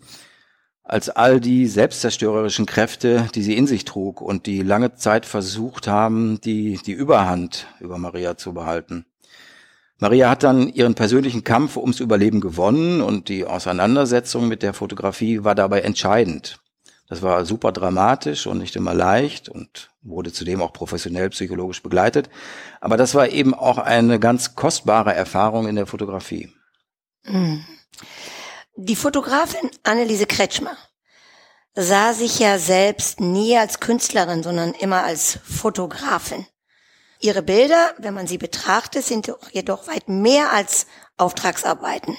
als 0.84 1.08
all 1.08 1.40
die 1.40 1.66
selbstzerstörerischen 1.66 2.66
Kräfte, 2.66 3.28
die 3.34 3.42
sie 3.42 3.56
in 3.56 3.66
sich 3.66 3.86
trug 3.86 4.20
und 4.20 4.46
die 4.46 4.62
lange 4.62 4.94
Zeit 4.94 5.24
versucht 5.24 5.88
haben, 5.88 6.40
die, 6.42 6.78
die 6.84 6.92
Überhand 6.92 7.66
über 7.80 7.96
Maria 7.96 8.36
zu 8.36 8.52
behalten. 8.52 9.06
Maria 9.98 10.28
hat 10.28 10.42
dann 10.42 10.68
ihren 10.68 10.94
persönlichen 10.94 11.44
Kampf 11.44 11.76
ums 11.76 12.00
Überleben 12.00 12.40
gewonnen 12.40 13.00
und 13.00 13.28
die 13.28 13.44
Auseinandersetzung 13.44 14.48
mit 14.48 14.62
der 14.62 14.74
Fotografie 14.74 15.44
war 15.44 15.54
dabei 15.54 15.82
entscheidend. 15.82 16.58
Das 17.08 17.22
war 17.22 17.44
super 17.44 17.70
dramatisch 17.70 18.46
und 18.46 18.58
nicht 18.58 18.76
immer 18.76 18.94
leicht 18.94 19.48
und 19.48 19.90
wurde 20.02 20.32
zudem 20.32 20.62
auch 20.62 20.72
professionell 20.72 21.30
psychologisch 21.30 21.82
begleitet. 21.82 22.30
Aber 22.80 22.96
das 22.96 23.14
war 23.14 23.28
eben 23.28 23.54
auch 23.54 23.78
eine 23.78 24.18
ganz 24.18 24.54
kostbare 24.54 25.14
Erfahrung 25.14 25.68
in 25.68 25.76
der 25.76 25.86
Fotografie. 25.86 26.52
Hm. 27.24 27.64
Die 28.76 28.96
Fotografin 28.96 29.70
Anneliese 29.84 30.26
Kretschmer 30.26 30.76
sah 31.74 32.12
sich 32.12 32.38
ja 32.38 32.58
selbst 32.58 33.20
nie 33.20 33.56
als 33.56 33.80
Künstlerin, 33.80 34.42
sondern 34.42 34.72
immer 34.72 35.04
als 35.04 35.38
Fotografin. 35.44 36.46
Ihre 37.24 37.40
Bilder, 37.40 37.94
wenn 37.96 38.12
man 38.12 38.26
sie 38.26 38.36
betrachtet, 38.36 39.02
sind 39.02 39.32
jedoch 39.50 39.88
weit 39.88 40.10
mehr 40.10 40.52
als 40.52 40.86
Auftragsarbeiten. 41.16 42.18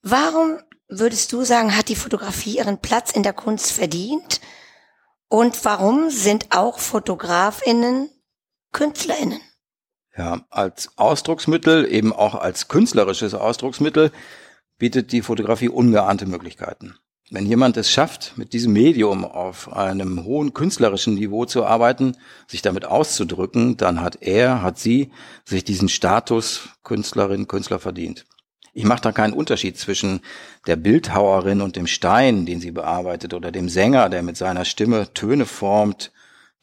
Warum 0.00 0.58
würdest 0.88 1.34
du 1.34 1.44
sagen, 1.44 1.76
hat 1.76 1.90
die 1.90 1.94
Fotografie 1.94 2.56
ihren 2.56 2.78
Platz 2.78 3.10
in 3.12 3.22
der 3.22 3.34
Kunst 3.34 3.70
verdient? 3.70 4.40
Und 5.28 5.66
warum 5.66 6.08
sind 6.08 6.46
auch 6.56 6.78
Fotografinnen 6.78 8.08
Künstlerinnen? 8.72 9.42
Ja, 10.16 10.46
als 10.48 10.96
Ausdrucksmittel, 10.96 11.84
eben 11.92 12.14
auch 12.14 12.34
als 12.34 12.68
künstlerisches 12.68 13.34
Ausdrucksmittel, 13.34 14.12
bietet 14.78 15.12
die 15.12 15.20
Fotografie 15.20 15.68
ungeahnte 15.68 16.24
Möglichkeiten. 16.24 16.98
Wenn 17.30 17.46
jemand 17.46 17.76
es 17.76 17.90
schafft, 17.90 18.36
mit 18.36 18.52
diesem 18.52 18.72
Medium 18.72 19.24
auf 19.24 19.72
einem 19.72 20.24
hohen 20.24 20.52
künstlerischen 20.52 21.14
Niveau 21.14 21.44
zu 21.46 21.64
arbeiten, 21.64 22.16
sich 22.46 22.60
damit 22.60 22.84
auszudrücken, 22.84 23.76
dann 23.76 24.00
hat 24.00 24.18
er, 24.20 24.60
hat 24.60 24.78
sie 24.78 25.10
sich 25.44 25.64
diesen 25.64 25.88
Status 25.88 26.68
Künstlerin, 26.82 27.48
Künstler 27.48 27.78
verdient. 27.78 28.26
Ich 28.74 28.84
mache 28.84 29.02
da 29.02 29.12
keinen 29.12 29.34
Unterschied 29.34 29.78
zwischen 29.78 30.20
der 30.66 30.76
Bildhauerin 30.76 31.60
und 31.60 31.76
dem 31.76 31.86
Stein, 31.86 32.46
den 32.46 32.60
sie 32.60 32.70
bearbeitet, 32.70 33.34
oder 33.34 33.52
dem 33.52 33.68
Sänger, 33.68 34.08
der 34.08 34.22
mit 34.22 34.36
seiner 34.36 34.64
Stimme 34.64 35.12
Töne 35.12 35.46
formt, 35.46 36.10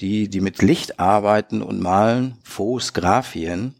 die, 0.02 0.30
die 0.30 0.42
mit 0.42 0.62
Licht 0.62 1.00
arbeiten 1.00 1.62
und 1.62 1.82
malen, 1.82 2.38
Faux 2.44 2.94
Graphien 2.94 3.76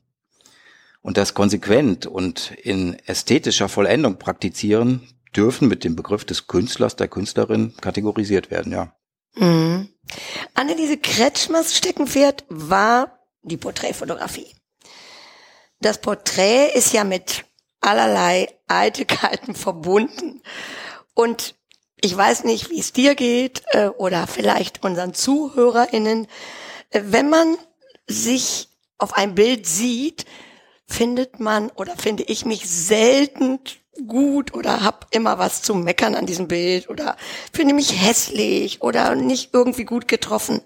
und 1.02 1.18
das 1.18 1.34
konsequent 1.34 2.06
und 2.06 2.52
in 2.52 2.98
ästhetischer 3.06 3.70
Vollendung 3.70 4.20
praktizieren, 4.20 5.02
dürfen 5.36 5.68
mit 5.68 5.84
dem 5.84 5.96
Begriff 5.96 6.26
des 6.26 6.48
Künstlers, 6.48 6.96
der 6.96 7.08
Künstlerin 7.08 7.76
kategorisiert 7.82 8.52
werden, 8.52 8.72
ja. 8.72 8.94
Mhm. 9.36 9.90
Anneliese 10.54 10.98
Kretschmers 10.98 11.78
Steckenpferd 11.78 12.46
war 12.50 13.20
die 13.44 13.58
Porträtfotografie. 13.58 14.56
Das 15.82 16.02
Porträt 16.02 16.72
ist 16.74 16.94
ja 16.94 17.04
mit 17.04 17.46
allerlei 17.80 18.48
Eitelkeiten 18.68 19.56
verbunden. 19.56 20.42
Und 21.14 21.56
ich 22.02 22.16
weiß 22.16 22.44
nicht, 22.46 22.70
wie 22.70 22.80
es 22.80 22.94
dir 22.94 23.16
geht 23.16 23.64
äh, 23.68 23.88
oder 23.88 24.28
vielleicht 24.28 24.84
unseren 24.84 25.14
ZuhörerInnen. 25.14 26.28
Äh, 26.90 27.02
wenn 27.06 27.30
man 27.30 27.58
sich 28.08 28.70
auf 28.98 29.14
ein 29.14 29.36
Bild 29.36 29.66
sieht, 29.66 30.26
findet 30.90 31.40
man 31.40 31.70
oder 31.70 31.96
finde 31.96 32.24
ich 32.24 32.46
mich 32.46 32.70
selten 32.70 33.60
gut 34.08 34.54
oder 34.54 34.84
hab 34.84 35.08
immer 35.12 35.38
was 35.40 35.62
zu 35.62 35.76
meckern 35.76 36.16
an 36.16 36.26
diesem 36.26 36.48
Bild 36.48 36.90
oder 36.90 37.16
finde 37.54 37.74
mich 37.74 38.02
hässlich 38.02 38.82
oder 38.82 39.16
nicht 39.16 39.54
irgendwie 39.54 39.86
gut 39.86 40.08
getroffen. 40.08 40.62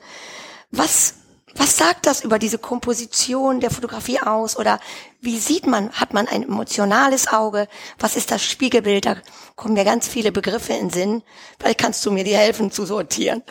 Was 0.72 1.16
was 1.56 1.78
sagt 1.78 2.08
das 2.08 2.24
über 2.24 2.40
diese 2.40 2.58
Komposition 2.58 3.60
der 3.60 3.70
Fotografie 3.70 4.20
aus 4.20 4.58
oder 4.58 4.80
wie 5.22 5.38
sieht 5.38 5.68
man, 5.68 5.92
hat 5.92 6.14
man 6.14 6.28
ein 6.28 6.44
emotionales 6.44 7.28
Auge? 7.28 7.68
Was 8.00 8.16
ist 8.16 8.32
das 8.32 8.44
Spiegelbild? 8.44 9.06
Da 9.06 9.18
kommen 9.56 9.76
mir 9.76 9.86
ganz 9.86 10.08
viele 10.08 10.32
Begriffe 10.32 10.74
in 10.74 10.90
Sinn. 10.90 11.22
Vielleicht 11.60 11.80
kannst 11.80 12.04
du 12.06 12.12
mir 12.12 12.24
die 12.24 12.36
helfen 12.36 12.72
zu 12.72 12.86
sortieren. 12.86 13.44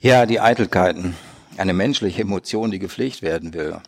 Ja, 0.00 0.26
die 0.26 0.40
Eitelkeiten. 0.40 1.16
Eine 1.56 1.72
menschliche 1.72 2.22
Emotion, 2.22 2.70
die 2.70 2.78
gepflegt 2.78 3.22
werden 3.22 3.54
will. 3.54 3.80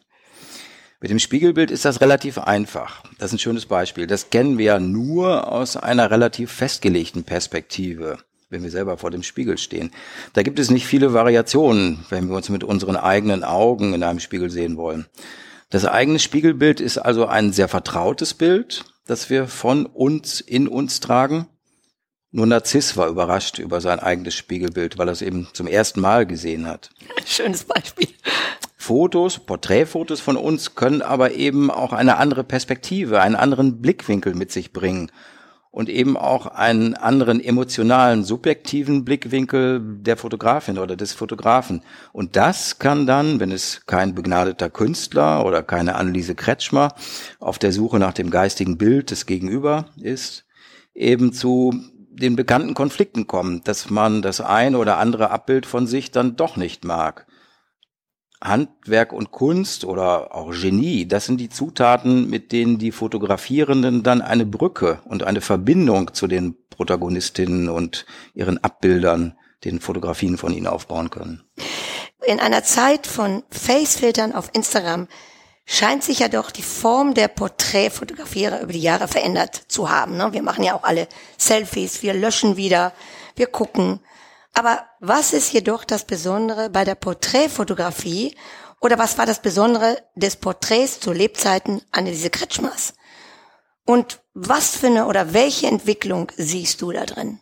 Mit 1.02 1.10
dem 1.10 1.18
Spiegelbild 1.18 1.72
ist 1.72 1.84
das 1.84 2.00
relativ 2.00 2.38
einfach. 2.38 3.02
Das 3.18 3.30
ist 3.30 3.32
ein 3.32 3.38
schönes 3.40 3.66
Beispiel. 3.66 4.06
Das 4.06 4.30
kennen 4.30 4.56
wir 4.56 4.64
ja 4.66 4.78
nur 4.78 5.50
aus 5.50 5.76
einer 5.76 6.12
relativ 6.12 6.52
festgelegten 6.52 7.24
Perspektive, 7.24 8.18
wenn 8.50 8.62
wir 8.62 8.70
selber 8.70 8.96
vor 8.96 9.10
dem 9.10 9.24
Spiegel 9.24 9.58
stehen. 9.58 9.90
Da 10.32 10.44
gibt 10.44 10.60
es 10.60 10.70
nicht 10.70 10.86
viele 10.86 11.12
Variationen, 11.12 12.04
wenn 12.08 12.28
wir 12.28 12.36
uns 12.36 12.50
mit 12.50 12.62
unseren 12.62 12.94
eigenen 12.94 13.42
Augen 13.42 13.94
in 13.94 14.04
einem 14.04 14.20
Spiegel 14.20 14.48
sehen 14.48 14.76
wollen. 14.76 15.06
Das 15.70 15.86
eigene 15.86 16.20
Spiegelbild 16.20 16.80
ist 16.80 16.98
also 16.98 17.26
ein 17.26 17.52
sehr 17.52 17.66
vertrautes 17.66 18.34
Bild, 18.34 18.84
das 19.04 19.28
wir 19.28 19.48
von 19.48 19.86
uns 19.86 20.40
in 20.40 20.68
uns 20.68 21.00
tragen. 21.00 21.48
Nur 22.34 22.46
Narziss 22.46 22.96
war 22.96 23.08
überrascht 23.08 23.58
über 23.58 23.82
sein 23.82 24.00
eigenes 24.00 24.34
Spiegelbild, 24.34 24.96
weil 24.96 25.08
er 25.08 25.12
es 25.12 25.20
eben 25.20 25.48
zum 25.52 25.66
ersten 25.66 26.00
Mal 26.00 26.24
gesehen 26.26 26.66
hat. 26.66 26.88
Schönes 27.26 27.64
Beispiel. 27.64 28.08
Fotos, 28.78 29.38
Porträtfotos 29.38 30.20
von 30.20 30.38
uns 30.38 30.74
können 30.74 31.02
aber 31.02 31.32
eben 31.32 31.70
auch 31.70 31.92
eine 31.92 32.16
andere 32.16 32.42
Perspektive, 32.42 33.20
einen 33.20 33.36
anderen 33.36 33.82
Blickwinkel 33.82 34.34
mit 34.34 34.50
sich 34.50 34.72
bringen 34.72 35.12
und 35.70 35.90
eben 35.90 36.16
auch 36.16 36.46
einen 36.46 36.94
anderen 36.94 37.38
emotionalen, 37.38 38.24
subjektiven 38.24 39.04
Blickwinkel 39.04 39.80
der 40.00 40.16
Fotografin 40.16 40.78
oder 40.78 40.96
des 40.96 41.12
Fotografen. 41.12 41.82
Und 42.12 42.36
das 42.36 42.78
kann 42.78 43.06
dann, 43.06 43.40
wenn 43.40 43.52
es 43.52 43.84
kein 43.86 44.14
begnadeter 44.14 44.70
Künstler 44.70 45.44
oder 45.44 45.62
keine 45.62 45.96
Anneliese 45.96 46.34
Kretschmer 46.34 46.94
auf 47.40 47.58
der 47.58 47.72
Suche 47.72 47.98
nach 47.98 48.14
dem 48.14 48.30
geistigen 48.30 48.78
Bild 48.78 49.10
des 49.10 49.26
Gegenüber 49.26 49.86
ist, 50.00 50.44
eben 50.94 51.32
zu 51.32 51.72
den 52.12 52.36
bekannten 52.36 52.74
Konflikten 52.74 53.26
kommen, 53.26 53.62
dass 53.64 53.90
man 53.90 54.22
das 54.22 54.40
ein 54.40 54.76
oder 54.76 54.98
andere 54.98 55.30
Abbild 55.30 55.66
von 55.66 55.86
sich 55.86 56.10
dann 56.10 56.36
doch 56.36 56.56
nicht 56.56 56.84
mag. 56.84 57.26
Handwerk 58.42 59.12
und 59.12 59.30
Kunst 59.30 59.84
oder 59.84 60.34
auch 60.34 60.50
Genie, 60.50 61.06
das 61.06 61.26
sind 61.26 61.40
die 61.40 61.48
Zutaten, 61.48 62.28
mit 62.28 62.50
denen 62.50 62.78
die 62.78 62.90
Fotografierenden 62.90 64.02
dann 64.02 64.20
eine 64.20 64.44
Brücke 64.44 65.00
und 65.04 65.22
eine 65.22 65.40
Verbindung 65.40 66.12
zu 66.12 66.26
den 66.26 66.56
Protagonistinnen 66.70 67.68
und 67.68 68.04
ihren 68.34 68.62
Abbildern, 68.62 69.36
den 69.64 69.78
Fotografien 69.78 70.38
von 70.38 70.52
ihnen 70.52 70.66
aufbauen 70.66 71.10
können. 71.10 71.44
In 72.26 72.40
einer 72.40 72.64
Zeit 72.64 73.06
von 73.06 73.44
Facefiltern 73.50 74.32
auf 74.34 74.50
Instagram 74.52 75.06
scheint 75.64 76.02
sich 76.02 76.18
ja 76.20 76.28
doch 76.28 76.50
die 76.50 76.62
Form 76.62 77.14
der 77.14 77.28
Porträtfotografierer 77.28 78.60
über 78.60 78.72
die 78.72 78.80
Jahre 78.82 79.08
verändert 79.08 79.62
zu 79.68 79.90
haben. 79.90 80.16
Ne? 80.16 80.32
Wir 80.32 80.42
machen 80.42 80.64
ja 80.64 80.74
auch 80.74 80.84
alle 80.84 81.08
Selfies, 81.38 82.02
wir 82.02 82.14
löschen 82.14 82.56
wieder, 82.56 82.92
wir 83.36 83.46
gucken. 83.46 84.00
Aber 84.54 84.84
was 85.00 85.32
ist 85.32 85.52
jedoch 85.52 85.84
das 85.84 86.04
Besondere 86.04 86.68
bei 86.68 86.84
der 86.84 86.94
Porträtfotografie 86.94 88.36
oder 88.80 88.98
was 88.98 89.16
war 89.16 89.26
das 89.26 89.40
Besondere 89.40 89.96
des 90.14 90.36
Porträts 90.36 91.00
zu 91.00 91.12
Lebzeiten 91.12 91.82
Anneliese 91.92 92.30
Kretschmers? 92.30 92.94
Und 93.84 94.20
was 94.34 94.76
für 94.76 94.88
eine 94.88 95.06
oder 95.06 95.32
welche 95.32 95.68
Entwicklung 95.68 96.30
siehst 96.36 96.82
du 96.82 96.92
da 96.92 97.06
drin? 97.06 97.40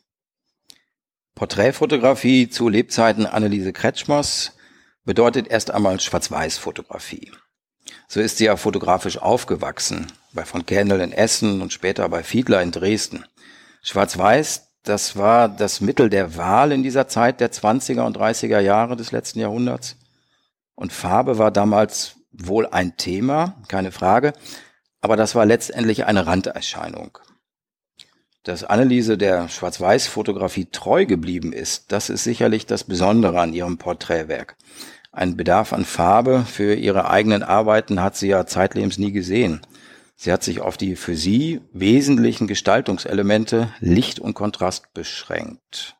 Porträtfotografie 1.34 2.50
zu 2.50 2.68
Lebzeiten 2.68 3.26
Anneliese 3.26 3.72
Kretschmers 3.72 4.52
bedeutet 5.04 5.48
erst 5.48 5.70
einmal 5.70 5.98
Schwarz-Weiß-Fotografie. 5.98 7.32
So 8.08 8.20
ist 8.20 8.38
sie 8.38 8.46
ja 8.46 8.56
fotografisch 8.56 9.18
aufgewachsen, 9.18 10.06
bei 10.32 10.44
von 10.44 10.66
Kendall 10.66 11.00
in 11.00 11.12
Essen 11.12 11.62
und 11.62 11.72
später 11.72 12.08
bei 12.08 12.22
Fiedler 12.22 12.62
in 12.62 12.72
Dresden. 12.72 13.24
Schwarz-Weiß, 13.82 14.68
das 14.82 15.16
war 15.16 15.48
das 15.48 15.80
Mittel 15.80 16.10
der 16.10 16.36
Wahl 16.36 16.72
in 16.72 16.82
dieser 16.82 17.08
Zeit 17.08 17.40
der 17.40 17.52
20er 17.52 18.02
und 18.02 18.16
30er 18.16 18.60
Jahre 18.60 18.96
des 18.96 19.12
letzten 19.12 19.40
Jahrhunderts. 19.40 19.96
Und 20.74 20.92
Farbe 20.92 21.38
war 21.38 21.50
damals 21.50 22.16
wohl 22.32 22.66
ein 22.66 22.96
Thema, 22.96 23.56
keine 23.68 23.92
Frage, 23.92 24.32
aber 25.00 25.16
das 25.16 25.34
war 25.34 25.46
letztendlich 25.46 26.06
eine 26.06 26.26
Randerscheinung. 26.26 27.18
Dass 28.42 28.64
Anneliese 28.64 29.18
der 29.18 29.48
Schwarz-Weiß-Fotografie 29.48 30.66
treu 30.66 31.04
geblieben 31.04 31.52
ist, 31.52 31.92
das 31.92 32.08
ist 32.08 32.24
sicherlich 32.24 32.64
das 32.64 32.84
Besondere 32.84 33.40
an 33.40 33.52
ihrem 33.52 33.76
Porträtwerk. 33.76 34.56
Ein 35.12 35.36
Bedarf 35.36 35.72
an 35.72 35.84
Farbe 35.84 36.44
für 36.44 36.74
ihre 36.74 37.10
eigenen 37.10 37.42
Arbeiten 37.42 38.00
hat 38.00 38.16
sie 38.16 38.28
ja 38.28 38.46
zeitlebens 38.46 38.96
nie 38.96 39.10
gesehen. 39.10 39.60
Sie 40.14 40.30
hat 40.32 40.44
sich 40.44 40.60
auf 40.60 40.76
die 40.76 40.94
für 40.94 41.16
sie 41.16 41.60
wesentlichen 41.72 42.46
Gestaltungselemente 42.46 43.72
Licht 43.80 44.20
und 44.20 44.34
Kontrast 44.34 44.92
beschränkt. 44.94 45.96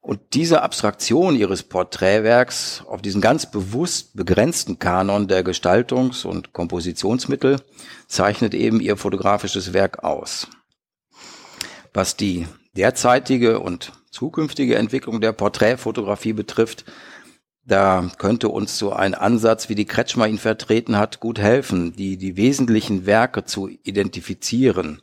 Und 0.00 0.20
diese 0.34 0.62
Abstraktion 0.62 1.34
ihres 1.34 1.64
Porträtwerks 1.64 2.84
auf 2.86 3.02
diesen 3.02 3.20
ganz 3.20 3.50
bewusst 3.50 4.14
begrenzten 4.14 4.78
Kanon 4.78 5.26
der 5.26 5.44
Gestaltungs- 5.44 6.24
und 6.24 6.52
Kompositionsmittel 6.52 7.60
zeichnet 8.06 8.54
eben 8.54 8.78
ihr 8.78 8.96
fotografisches 8.96 9.72
Werk 9.72 10.04
aus. 10.04 10.46
Was 11.92 12.16
die 12.16 12.46
derzeitige 12.76 13.58
und 13.58 13.90
zukünftige 14.12 14.76
Entwicklung 14.76 15.20
der 15.20 15.32
Porträtfotografie 15.32 16.34
betrifft, 16.34 16.84
da 17.66 18.08
könnte 18.16 18.48
uns 18.48 18.78
so 18.78 18.92
ein 18.92 19.14
Ansatz, 19.14 19.68
wie 19.68 19.74
die 19.74 19.86
Kretschmer 19.86 20.28
ihn 20.28 20.38
vertreten 20.38 20.96
hat, 20.96 21.18
gut 21.18 21.40
helfen, 21.40 21.94
die, 21.96 22.16
die 22.16 22.36
wesentlichen 22.36 23.06
Werke 23.06 23.44
zu 23.44 23.68
identifizieren. 23.82 25.02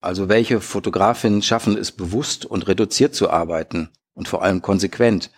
Also 0.00 0.28
welche 0.28 0.60
Fotografinnen 0.60 1.42
schaffen 1.42 1.76
es 1.76 1.90
bewusst 1.90 2.46
und 2.46 2.68
reduziert 2.68 3.16
zu 3.16 3.30
arbeiten 3.30 3.88
und 4.14 4.28
vor 4.28 4.44
allem 4.44 4.62
konsequent. 4.62 5.32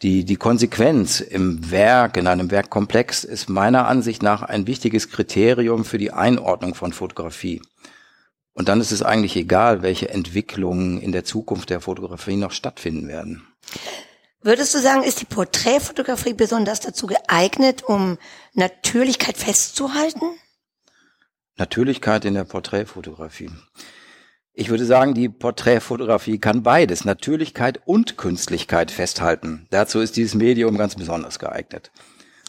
Die, 0.00 0.24
die 0.24 0.36
Konsequenz 0.36 1.20
im 1.20 1.70
Werk, 1.70 2.16
in 2.16 2.26
einem 2.26 2.50
Werkkomplex 2.50 3.22
ist 3.22 3.50
meiner 3.50 3.86
Ansicht 3.86 4.22
nach 4.22 4.42
ein 4.42 4.66
wichtiges 4.66 5.10
Kriterium 5.10 5.84
für 5.84 5.98
die 5.98 6.12
Einordnung 6.12 6.74
von 6.74 6.94
Fotografie. 6.94 7.60
Und 8.54 8.68
dann 8.68 8.80
ist 8.80 8.90
es 8.90 9.02
eigentlich 9.02 9.36
egal, 9.36 9.82
welche 9.82 10.08
Entwicklungen 10.08 10.98
in 10.98 11.12
der 11.12 11.24
Zukunft 11.24 11.68
der 11.68 11.80
Fotografie 11.80 12.36
noch 12.36 12.52
stattfinden 12.52 13.06
werden. 13.06 13.46
Würdest 14.44 14.74
du 14.74 14.80
sagen, 14.80 15.04
ist 15.04 15.20
die 15.20 15.24
Porträtfotografie 15.24 16.34
besonders 16.34 16.80
dazu 16.80 17.06
geeignet, 17.06 17.84
um 17.84 18.18
Natürlichkeit 18.54 19.36
festzuhalten? 19.36 20.26
Natürlichkeit 21.56 22.24
in 22.24 22.34
der 22.34 22.42
Porträtfotografie. 22.42 23.50
Ich 24.52 24.68
würde 24.68 24.84
sagen, 24.84 25.14
die 25.14 25.28
Porträtfotografie 25.28 26.38
kann 26.38 26.64
beides, 26.64 27.04
Natürlichkeit 27.04 27.80
und 27.84 28.16
Künstlichkeit 28.16 28.90
festhalten. 28.90 29.68
Dazu 29.70 30.00
ist 30.00 30.16
dieses 30.16 30.34
Medium 30.34 30.76
ganz 30.76 30.96
besonders 30.96 31.38
geeignet. 31.38 31.92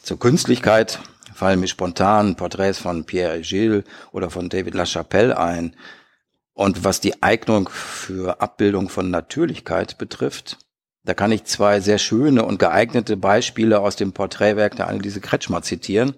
Zur 0.01 0.17
Künstlichkeit 0.17 0.99
fallen 1.35 1.59
mir 1.59 1.67
spontan 1.67 2.35
Porträts 2.35 2.79
von 2.79 3.05
Pierre 3.05 3.41
Gilles 3.41 3.83
oder 4.11 4.31
von 4.31 4.49
David 4.49 4.73
LaChapelle 4.73 5.37
ein. 5.37 5.75
Und 6.53 6.83
was 6.83 6.99
die 6.99 7.21
Eignung 7.21 7.69
für 7.69 8.41
Abbildung 8.41 8.89
von 8.89 9.11
Natürlichkeit 9.11 9.97
betrifft, 9.97 10.57
da 11.05 11.13
kann 11.13 11.31
ich 11.31 11.43
zwei 11.43 11.81
sehr 11.81 11.97
schöne 11.97 12.45
und 12.45 12.59
geeignete 12.59 13.17
Beispiele 13.17 13.81
aus 13.81 13.95
dem 13.95 14.13
Porträtwerk 14.13 14.75
der 14.77 14.87
Anneliese 14.87 15.19
Kretschmer 15.19 15.61
zitieren. 15.61 16.15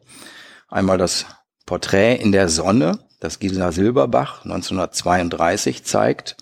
Einmal 0.68 0.98
das 0.98 1.26
Porträt 1.66 2.16
in 2.16 2.32
der 2.32 2.50
Sonne, 2.50 3.00
das 3.20 3.40
Gisela 3.40 3.72
Silberbach 3.72 4.44
1932 4.44 5.84
zeigt. 5.84 6.38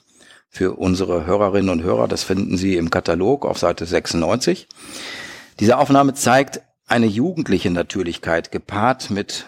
Für 0.50 0.74
unsere 0.74 1.26
Hörerinnen 1.26 1.70
und 1.70 1.82
Hörer, 1.82 2.08
das 2.08 2.24
finden 2.24 2.58
Sie 2.58 2.76
im 2.76 2.92
Katalog 2.92 3.46
auf 3.46 3.58
Seite 3.58 3.86
96. 3.86 4.68
Diese 5.60 5.78
Aufnahme 5.78 6.14
zeigt 6.14 6.62
eine 6.86 7.08
jugendliche 7.08 7.72
Natürlichkeit 7.72 8.52
gepaart 8.52 9.10
mit 9.10 9.48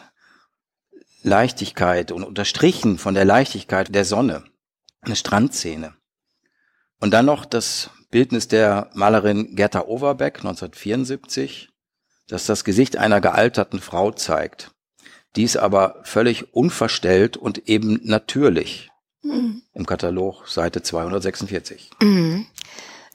Leichtigkeit 1.21 2.11
und 2.11 2.23
unterstrichen 2.23 2.97
von 2.97 3.13
der 3.13 3.25
Leichtigkeit 3.25 3.93
der 3.93 4.05
Sonne. 4.05 4.45
Eine 5.01 5.15
Strandszene. 5.15 5.93
Und 7.05 7.11
dann 7.11 7.27
noch 7.27 7.45
das 7.45 7.91
Bildnis 8.09 8.47
der 8.47 8.89
Malerin 8.95 9.55
Gerta 9.55 9.83
Overbeck 9.85 10.37
1974, 10.37 11.69
das 12.27 12.47
das 12.47 12.63
Gesicht 12.63 12.97
einer 12.97 13.21
gealterten 13.21 13.79
Frau 13.79 14.09
zeigt. 14.09 14.71
Dies 15.35 15.55
aber 15.55 15.99
völlig 16.01 16.55
unverstellt 16.55 17.37
und 17.37 17.69
eben 17.69 17.99
natürlich. 18.01 18.89
Mhm. 19.21 19.61
Im 19.75 19.85
Katalog 19.85 20.47
Seite 20.47 20.81
246. 20.81 21.91
Mhm. 22.01 22.47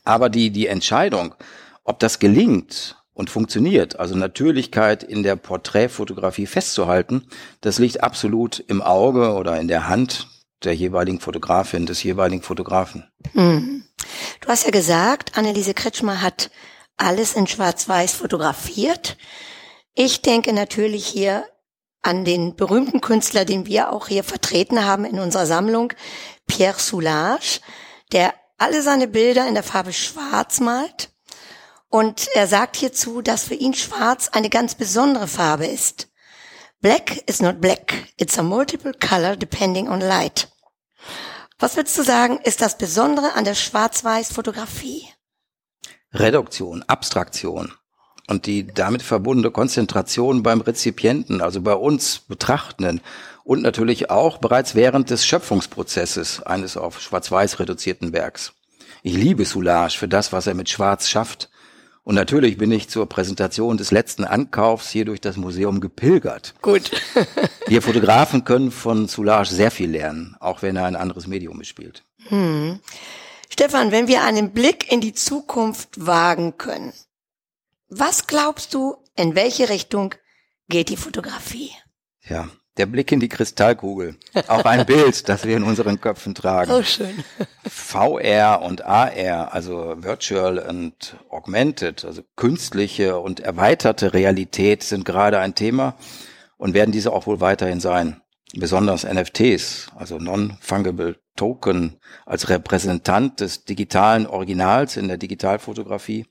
Aber 0.05 0.29
die, 0.29 0.51
die 0.51 0.69
Entscheidung, 0.69 1.35
ob 1.83 1.99
das 1.99 2.21
gelingt 2.21 2.97
und 3.13 3.29
funktioniert, 3.29 3.99
also 3.99 4.15
Natürlichkeit 4.15 5.03
in 5.03 5.25
der 5.25 5.35
Porträtfotografie 5.35 6.47
festzuhalten, 6.47 7.27
das 7.61 7.81
liegt 7.81 8.05
absolut 8.05 8.61
im 8.69 8.83
Auge 8.83 9.33
oder 9.33 9.59
in 9.59 9.67
der 9.67 9.89
Hand 9.89 10.29
der 10.65 10.75
jeweiligen 10.75 11.21
Fotografin, 11.21 11.87
des 11.87 12.03
jeweiligen 12.03 12.43
Fotografen. 12.43 13.11
Mhm. 13.33 13.85
Du 14.41 14.49
hast 14.49 14.65
ja 14.65 14.71
gesagt, 14.71 15.37
Anneliese 15.37 15.75
Kretschmer 15.75 16.23
hat 16.23 16.51
alles 16.97 17.35
in 17.35 17.47
Schwarz-Weiß 17.47 18.13
fotografiert. 18.13 19.17
Ich 19.95 20.23
denke 20.23 20.53
natürlich 20.53 21.07
hier 21.07 21.45
an 22.03 22.25
den 22.25 22.57
berühmten 22.57 23.01
Künstler, 23.01 23.45
den 23.45 23.67
wir 23.67 23.93
auch 23.93 24.09
hier 24.09 24.25
vertreten 24.25 24.85
haben 24.85 25.05
in 25.05 25.19
unserer 25.19 25.47
Sammlung, 25.47 25.93
Pierre 26.47 26.79
Soulage, 26.79 27.61
der 28.13 28.35
alle 28.59 28.83
seine 28.83 29.09
Bilder 29.09 29.47
in 29.49 29.55
der 29.55 29.63
Farbe 29.63 29.93
Schwarz 29.93 30.61
malt. 30.61 31.11
Und 31.89 32.29
er 32.35 32.47
sagt 32.47 32.77
hierzu, 32.77 33.21
dass 33.21 33.45
für 33.45 33.55
ihn 33.55 33.75
Schwarz 33.75 34.29
eine 34.29 34.49
ganz 34.49 34.75
besondere 34.75 35.27
Farbe 35.27 35.67
ist. 35.67 36.10
Black 36.83 37.29
is 37.29 37.43
not 37.43 37.61
black. 37.61 38.09
It's 38.17 38.39
a 38.39 38.43
multiple 38.43 38.95
color 38.99 39.37
depending 39.37 39.89
on 39.89 40.01
light. 40.01 40.49
Was 41.59 41.77
würdest 41.77 41.99
du 41.99 42.03
sagen, 42.03 42.39
ist 42.43 42.63
das 42.63 42.79
Besondere 42.79 43.35
an 43.35 43.45
der 43.45 43.55
Schwarz-Weiß-Fotografie? 43.55 45.05
Reduktion, 46.15 46.83
Abstraktion 46.87 47.75
und 48.29 48.47
die 48.47 48.67
damit 48.67 49.03
verbundene 49.03 49.51
Konzentration 49.51 50.43
beim 50.43 50.63
Rezipienten, 50.63 51.43
also 51.43 51.61
bei 51.61 51.75
uns 51.75 52.21
Betrachtenden 52.21 53.03
und 53.45 53.61
natürlich 53.61 54.09
auch 54.09 54.39
bereits 54.39 54.75
während 54.75 55.11
des 55.11 55.27
Schöpfungsprozesses 55.27 56.43
eines 56.45 56.79
auf 56.79 56.99
Schwarz-Weiß 57.03 57.61
reduzierten 57.61 58.15
Werks. 58.15 58.55
Ich 59.03 59.13
liebe 59.13 59.45
Soulage 59.45 59.99
für 59.99 60.09
das, 60.09 60.33
was 60.33 60.47
er 60.47 60.55
mit 60.55 60.71
Schwarz 60.71 61.11
schafft 61.11 61.50
und 62.03 62.15
natürlich 62.15 62.57
bin 62.57 62.73
ich 62.73 62.89
zur 62.89 63.09
Präsentation 63.09 63.77
des 63.77 63.91
letzten 63.91 64.25
Ankaufs 64.25 64.91
hier 64.91 65.05
durch 65.05 65.21
das 65.21 65.37
Museum 65.37 65.81
gepilgert. 65.81 66.55
Gut. 66.63 66.91
Wir 67.67 67.83
Fotografen 67.83 68.45
können 68.45 68.71
von 68.71 69.07
Soulage 69.07 69.51
sehr 69.51 69.71
viel 69.71 69.91
lernen, 69.91 70.37
auch 70.41 70.63
wenn 70.63 70.77
er 70.77 70.87
ein 70.87 70.97
anderes 70.97 71.27
Medium 71.27 71.59
bespielt. 71.59 72.03
Hm. 72.29 72.81
Stefan, 73.49 73.93
wenn 73.93 74.09
wir 74.09 74.23
einen 74.23 74.53
Blick 74.53 74.91
in 74.91 75.01
die 75.01 75.13
Zukunft 75.13 76.07
wagen 76.07 76.57
können, 76.57 76.93
was 77.89 78.27
glaubst 78.27 78.75
du, 78.75 78.97
in 79.17 79.35
welche 79.35 79.69
Richtung 79.69 80.15
geht 80.69 80.89
die 80.89 80.97
Fotografie? 80.97 81.71
Ja, 82.23 82.49
der 82.81 82.87
Blick 82.87 83.13
in 83.13 83.21
die 83.21 83.29
Kristallkugel. 83.29 84.17
Auch 84.49 84.65
ein 84.65 84.87
Bild, 84.87 85.29
das 85.29 85.45
wir 85.45 85.55
in 85.55 85.65
unseren 85.65 86.01
Köpfen 86.01 86.35
tragen. 86.35 86.73
Oh, 86.73 86.83
schön. 86.83 87.23
VR 87.69 88.63
und 88.63 88.87
AR, 88.87 89.53
also 89.53 89.97
Virtual 89.99 90.59
und 90.59 91.17
Augmented, 91.29 92.07
also 92.07 92.23
künstliche 92.37 93.19
und 93.19 93.41
erweiterte 93.41 94.15
Realität 94.15 94.83
sind 94.83 95.05
gerade 95.05 95.41
ein 95.41 95.55
Thema 95.55 95.95
und 96.57 96.73
werden 96.73 96.91
diese 96.91 97.13
auch 97.13 97.27
wohl 97.27 97.43
weiterhin 97.43 97.81
sein. 97.81 98.23
Besonders 98.55 99.05
NFTs, 99.05 99.89
also 99.95 100.19
Non-Fungible 100.19 101.17
Token, 101.37 102.01
als 102.25 102.49
Repräsentant 102.49 103.41
des 103.41 103.67
digitalen 103.67 104.27
Originals 104.27 104.97
in 104.97 105.07
der 105.09 105.19
Digitalfotografie 105.19 106.25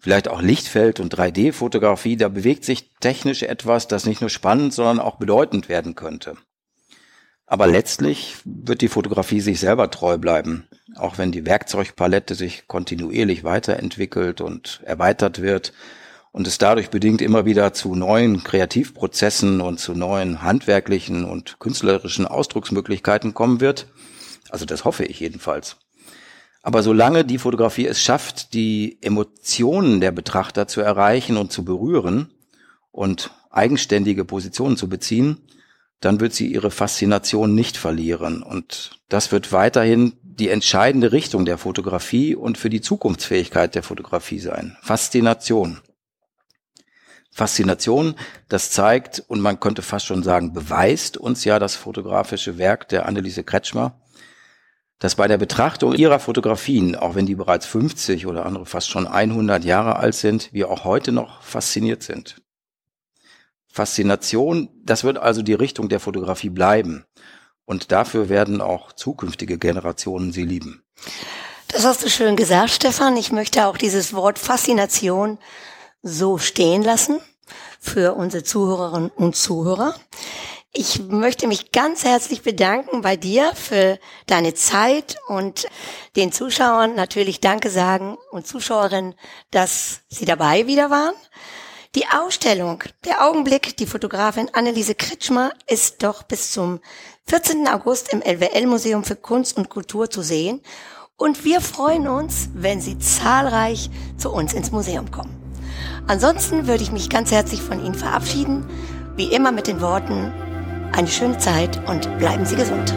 vielleicht 0.00 0.28
auch 0.28 0.42
Lichtfeld- 0.42 0.98
und 0.98 1.14
3D-Fotografie, 1.14 2.16
da 2.16 2.28
bewegt 2.28 2.64
sich 2.64 2.90
technisch 3.00 3.42
etwas, 3.42 3.86
das 3.86 4.06
nicht 4.06 4.20
nur 4.20 4.30
spannend, 4.30 4.74
sondern 4.74 4.98
auch 4.98 5.16
bedeutend 5.16 5.68
werden 5.68 5.94
könnte. 5.94 6.36
Aber 7.46 7.66
letztlich 7.66 8.36
wird 8.44 8.80
die 8.80 8.88
Fotografie 8.88 9.40
sich 9.40 9.60
selber 9.60 9.90
treu 9.90 10.18
bleiben, 10.18 10.68
auch 10.96 11.18
wenn 11.18 11.32
die 11.32 11.46
Werkzeugpalette 11.46 12.34
sich 12.34 12.66
kontinuierlich 12.68 13.44
weiterentwickelt 13.44 14.40
und 14.40 14.80
erweitert 14.84 15.42
wird 15.42 15.72
und 16.32 16.46
es 16.46 16.58
dadurch 16.58 16.90
bedingt 16.90 17.20
immer 17.20 17.44
wieder 17.44 17.72
zu 17.72 17.94
neuen 17.94 18.44
Kreativprozessen 18.44 19.60
und 19.60 19.80
zu 19.80 19.94
neuen 19.94 20.42
handwerklichen 20.42 21.24
und 21.24 21.58
künstlerischen 21.58 22.26
Ausdrucksmöglichkeiten 22.26 23.34
kommen 23.34 23.60
wird. 23.60 23.88
Also 24.48 24.64
das 24.64 24.84
hoffe 24.84 25.04
ich 25.04 25.18
jedenfalls. 25.20 25.76
Aber 26.62 26.82
solange 26.82 27.24
die 27.24 27.38
Fotografie 27.38 27.86
es 27.86 28.02
schafft, 28.02 28.52
die 28.52 28.98
Emotionen 29.00 30.00
der 30.00 30.12
Betrachter 30.12 30.68
zu 30.68 30.80
erreichen 30.80 31.36
und 31.36 31.52
zu 31.52 31.64
berühren 31.64 32.32
und 32.90 33.30
eigenständige 33.50 34.24
Positionen 34.24 34.76
zu 34.76 34.88
beziehen, 34.88 35.38
dann 36.00 36.20
wird 36.20 36.32
sie 36.32 36.52
ihre 36.52 36.70
Faszination 36.70 37.54
nicht 37.54 37.76
verlieren. 37.76 38.42
Und 38.42 39.00
das 39.08 39.32
wird 39.32 39.52
weiterhin 39.52 40.14
die 40.22 40.48
entscheidende 40.48 41.12
Richtung 41.12 41.44
der 41.44 41.58
Fotografie 41.58 42.34
und 42.34 42.56
für 42.56 42.70
die 42.70 42.80
Zukunftsfähigkeit 42.80 43.74
der 43.74 43.82
Fotografie 43.82 44.38
sein. 44.38 44.76
Faszination. 44.82 45.80
Faszination, 47.30 48.16
das 48.48 48.70
zeigt 48.70 49.22
und 49.28 49.40
man 49.40 49.60
könnte 49.60 49.82
fast 49.82 50.06
schon 50.06 50.22
sagen, 50.22 50.52
beweist 50.52 51.16
uns 51.16 51.44
ja 51.44 51.58
das 51.58 51.76
fotografische 51.76 52.58
Werk 52.58 52.88
der 52.88 53.06
Anneliese 53.06 53.44
Kretschmer, 53.44 53.99
dass 55.00 55.14
bei 55.14 55.26
der 55.26 55.38
Betrachtung 55.38 55.94
ihrer 55.94 56.20
Fotografien, 56.20 56.94
auch 56.94 57.14
wenn 57.14 57.26
die 57.26 57.34
bereits 57.34 57.66
50 57.66 58.26
oder 58.26 58.46
andere 58.46 58.66
fast 58.66 58.90
schon 58.90 59.06
100 59.06 59.64
Jahre 59.64 59.96
alt 59.96 60.14
sind, 60.14 60.52
wir 60.52 60.70
auch 60.70 60.84
heute 60.84 61.10
noch 61.10 61.42
fasziniert 61.42 62.02
sind. 62.02 62.40
Faszination, 63.72 64.68
das 64.84 65.02
wird 65.02 65.16
also 65.16 65.42
die 65.42 65.54
Richtung 65.54 65.88
der 65.88 66.00
Fotografie 66.00 66.50
bleiben. 66.50 67.04
Und 67.64 67.92
dafür 67.92 68.28
werden 68.28 68.60
auch 68.60 68.92
zukünftige 68.92 69.56
Generationen 69.56 70.32
sie 70.32 70.44
lieben. 70.44 70.82
Das 71.68 71.84
hast 71.84 72.04
du 72.04 72.10
schön 72.10 72.36
gesagt, 72.36 72.70
Stefan. 72.70 73.16
Ich 73.16 73.32
möchte 73.32 73.66
auch 73.66 73.78
dieses 73.78 74.12
Wort 74.12 74.38
Faszination 74.38 75.38
so 76.02 76.36
stehen 76.36 76.82
lassen 76.82 77.20
für 77.78 78.14
unsere 78.14 78.42
Zuhörerinnen 78.42 79.10
und 79.10 79.36
Zuhörer. 79.36 79.94
Ich 80.72 81.02
möchte 81.08 81.48
mich 81.48 81.72
ganz 81.72 82.04
herzlich 82.04 82.42
bedanken 82.42 83.00
bei 83.02 83.16
dir 83.16 83.50
für 83.56 83.98
deine 84.26 84.54
Zeit 84.54 85.16
und 85.26 85.66
den 86.14 86.30
Zuschauern 86.30 86.94
natürlich 86.94 87.40
Danke 87.40 87.70
sagen 87.70 88.16
und 88.30 88.46
Zuschauerinnen, 88.46 89.16
dass 89.50 90.02
sie 90.08 90.26
dabei 90.26 90.68
wieder 90.68 90.88
waren. 90.88 91.14
Die 91.96 92.06
Ausstellung, 92.06 92.84
der 93.04 93.26
Augenblick, 93.26 93.76
die 93.78 93.86
Fotografin 93.86 94.48
Anneliese 94.52 94.94
Kretschmer 94.94 95.50
ist 95.66 96.04
doch 96.04 96.22
bis 96.22 96.52
zum 96.52 96.78
14. 97.26 97.66
August 97.66 98.12
im 98.12 98.22
LWL 98.22 98.68
Museum 98.68 99.02
für 99.02 99.16
Kunst 99.16 99.56
und 99.56 99.70
Kultur 99.70 100.08
zu 100.08 100.22
sehen. 100.22 100.62
Und 101.16 101.44
wir 101.44 101.60
freuen 101.60 102.06
uns, 102.06 102.48
wenn 102.54 102.80
Sie 102.80 102.96
zahlreich 103.00 103.90
zu 104.16 104.30
uns 104.30 104.52
ins 104.52 104.70
Museum 104.70 105.10
kommen. 105.10 105.36
Ansonsten 106.06 106.68
würde 106.68 106.84
ich 106.84 106.92
mich 106.92 107.10
ganz 107.10 107.32
herzlich 107.32 107.60
von 107.60 107.84
Ihnen 107.84 107.96
verabschieden, 107.96 108.70
wie 109.16 109.34
immer 109.34 109.50
mit 109.50 109.66
den 109.66 109.80
Worten, 109.80 110.32
eine 110.92 111.08
schöne 111.08 111.38
Zeit 111.38 111.80
und 111.88 112.18
bleiben 112.18 112.44
Sie 112.44 112.56
gesund. 112.56 112.94